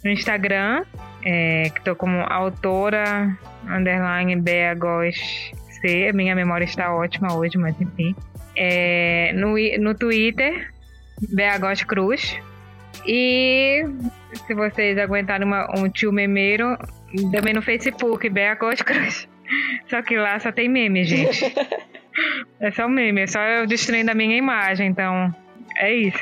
no 0.07 0.12
Instagram, 0.12 0.85
é, 1.25 1.71
que 1.71 1.83
tô 1.83 1.97
como 1.97 2.21
autora, 2.21 3.37
underline 3.64 4.37
Bea 4.37 4.75
Góes 4.75 5.51
C. 5.87 6.12
Minha 6.12 6.35
memória 6.35 6.64
está 6.64 6.94
ótima 6.94 7.35
hoje, 7.37 7.57
mas 7.59 7.81
enfim. 7.81 8.14
É, 8.57 9.33
no, 9.35 9.55
no 9.81 9.94
Twitter, 9.94 10.70
Bea 11.33 11.59
Góes 11.59 11.83
Cruz. 11.85 12.38
E 13.07 13.85
se 14.46 14.55
vocês 14.55 14.99
aguentarem 14.99 15.46
uma- 15.46 15.68
um 15.79 15.88
tio 15.88 16.12
memeiro, 16.12 16.77
também 17.31 17.55
no 17.55 17.62
Facebook, 17.62 18.29
Bea 18.29 18.55
Góes 18.55 18.83
Cruz. 18.83 19.29
Só 19.88 20.03
que 20.03 20.16
lá 20.16 20.38
só 20.40 20.51
tem 20.51 20.68
meme, 20.68 21.05
gente. 21.05 21.44
É 22.59 22.70
só 22.70 22.88
meme, 22.88 23.20
é 23.20 23.27
só 23.27 23.38
eu 23.42 23.66
destruindo 23.66 24.11
a 24.11 24.14
minha 24.14 24.38
imagem, 24.38 24.88
então 24.88 25.35
é 25.77 25.92
isso. 25.94 26.18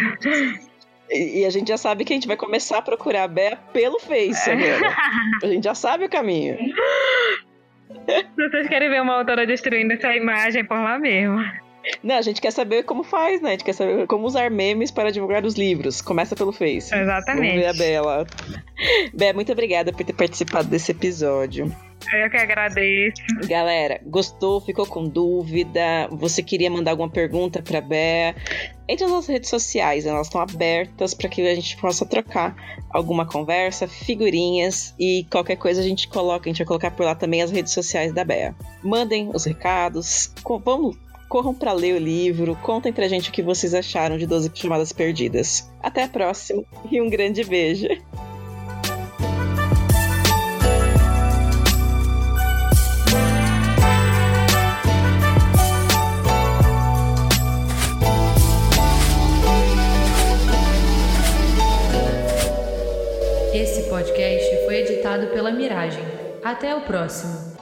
E, 1.09 1.45
a 1.45 1.51
gente 1.51 1.69
já 1.69 1.77
sabe 1.77 2.05
que 2.05 2.13
a 2.13 2.17
gente 2.17 2.27
vai 2.27 2.37
começar 2.37 2.79
a 2.79 2.83
procurar 2.83 3.23
a 3.23 3.29
Bé 3.29 3.57
pelo 3.73 4.01
Face 4.01 4.51
agora. 4.51 4.97
A 5.41 5.47
gente 5.47 5.63
já 5.63 5.73
sabe 5.77 6.07
o 6.07 6.09
caminho. 6.09 6.59
Vocês 8.37 8.69
querem 8.69 8.89
ver 8.91 9.03
uma 9.03 9.15
autora 9.15 9.47
destruindo 9.47 9.93
essa 9.93 10.15
imagem, 10.15 10.65
por 10.65 10.77
lá 10.77 10.99
mesmo. 10.99 11.39
Não, 12.03 12.17
a 12.17 12.23
gente 12.23 12.41
quer 12.41 12.51
saber 12.51 12.85
como 12.85 13.03
faz, 13.03 13.41
né? 13.41 13.51
A 13.51 13.53
gente 13.53 13.65
quer 13.65 13.75
saber 13.75 14.07
como 14.07 14.27
usar 14.27 14.51
memes 14.51 14.91
para 14.91 15.11
divulgar 15.11 15.45
os 15.45 15.55
livros. 15.55 16.01
Começa 16.01 16.35
pelo 16.35 16.53
Face. 16.53 16.91
Vamos 16.91 17.07
Exatamente. 17.07 17.59
ver 17.59 17.67
a 17.67 17.73
Bé 17.73 18.01
lá. 18.01 18.27
Bé, 19.13 19.33
muito 19.33 19.53
obrigada 19.53 19.93
por 19.93 20.05
ter 20.05 20.13
participado 20.13 20.69
desse 20.69 20.93
episódio. 20.93 21.75
Eu 22.13 22.31
que 22.31 22.37
agradeço. 22.37 23.23
Galera, 23.49 24.01
gostou? 24.05 24.61
Ficou 24.61 24.87
com 24.87 25.09
dúvida? 25.09 26.09
Você 26.11 26.43
queria 26.43 26.71
mandar 26.71 26.91
alguma 26.91 27.09
pergunta 27.09 27.63
pra 27.63 27.81
Bé? 27.81 28.35
Entre 28.87 29.05
nas 29.05 29.15
nossas 29.15 29.31
redes 29.31 29.49
sociais, 29.49 30.05
né? 30.05 30.11
elas 30.11 30.27
estão 30.27 30.41
abertas 30.41 31.15
para 31.15 31.29
que 31.29 31.41
a 31.41 31.55
gente 31.55 31.77
possa 31.79 32.05
trocar 32.05 32.55
alguma 32.91 33.27
conversa, 33.27 33.89
figurinhas 33.89 34.95
e 34.99 35.27
qualquer 35.31 35.57
coisa 35.57 35.81
a 35.81 35.85
gente 35.85 36.07
coloca. 36.09 36.49
A 36.49 36.53
gente 36.53 36.59
vai 36.59 36.67
colocar 36.67 36.91
por 36.91 37.05
lá 37.05 37.15
também 37.15 37.41
as 37.43 37.51
redes 37.51 37.73
sociais 37.73 38.13
da 38.13 38.25
Bé. 38.25 38.55
Mandem 38.83 39.31
os 39.33 39.45
recados, 39.45 40.33
vamos, 40.63 40.97
corram 41.35 41.53
para 41.53 41.73
ler 41.73 41.97
o 41.97 41.99
livro, 41.99 42.55
contem 42.63 42.93
pra 42.93 43.09
gente 43.09 43.29
o 43.29 43.33
que 43.33 43.43
vocês 43.43 43.75
acharam 43.75 44.17
de 44.17 44.25
12 44.25 44.53
Chamadas 44.55 44.93
Perdidas. 44.93 45.69
Até 45.83 46.05
a 46.05 46.09
próxima 46.09 46.63
e 46.89 47.01
um 47.01 47.11
grande 47.11 47.43
beijo. 47.43 47.89
Esse 63.53 63.89
podcast 63.89 64.65
foi 64.67 64.77
editado 64.77 65.27
pela 65.33 65.51
Miragem. 65.51 66.05
Até 66.45 66.77
o 66.77 66.83
próximo. 66.83 67.54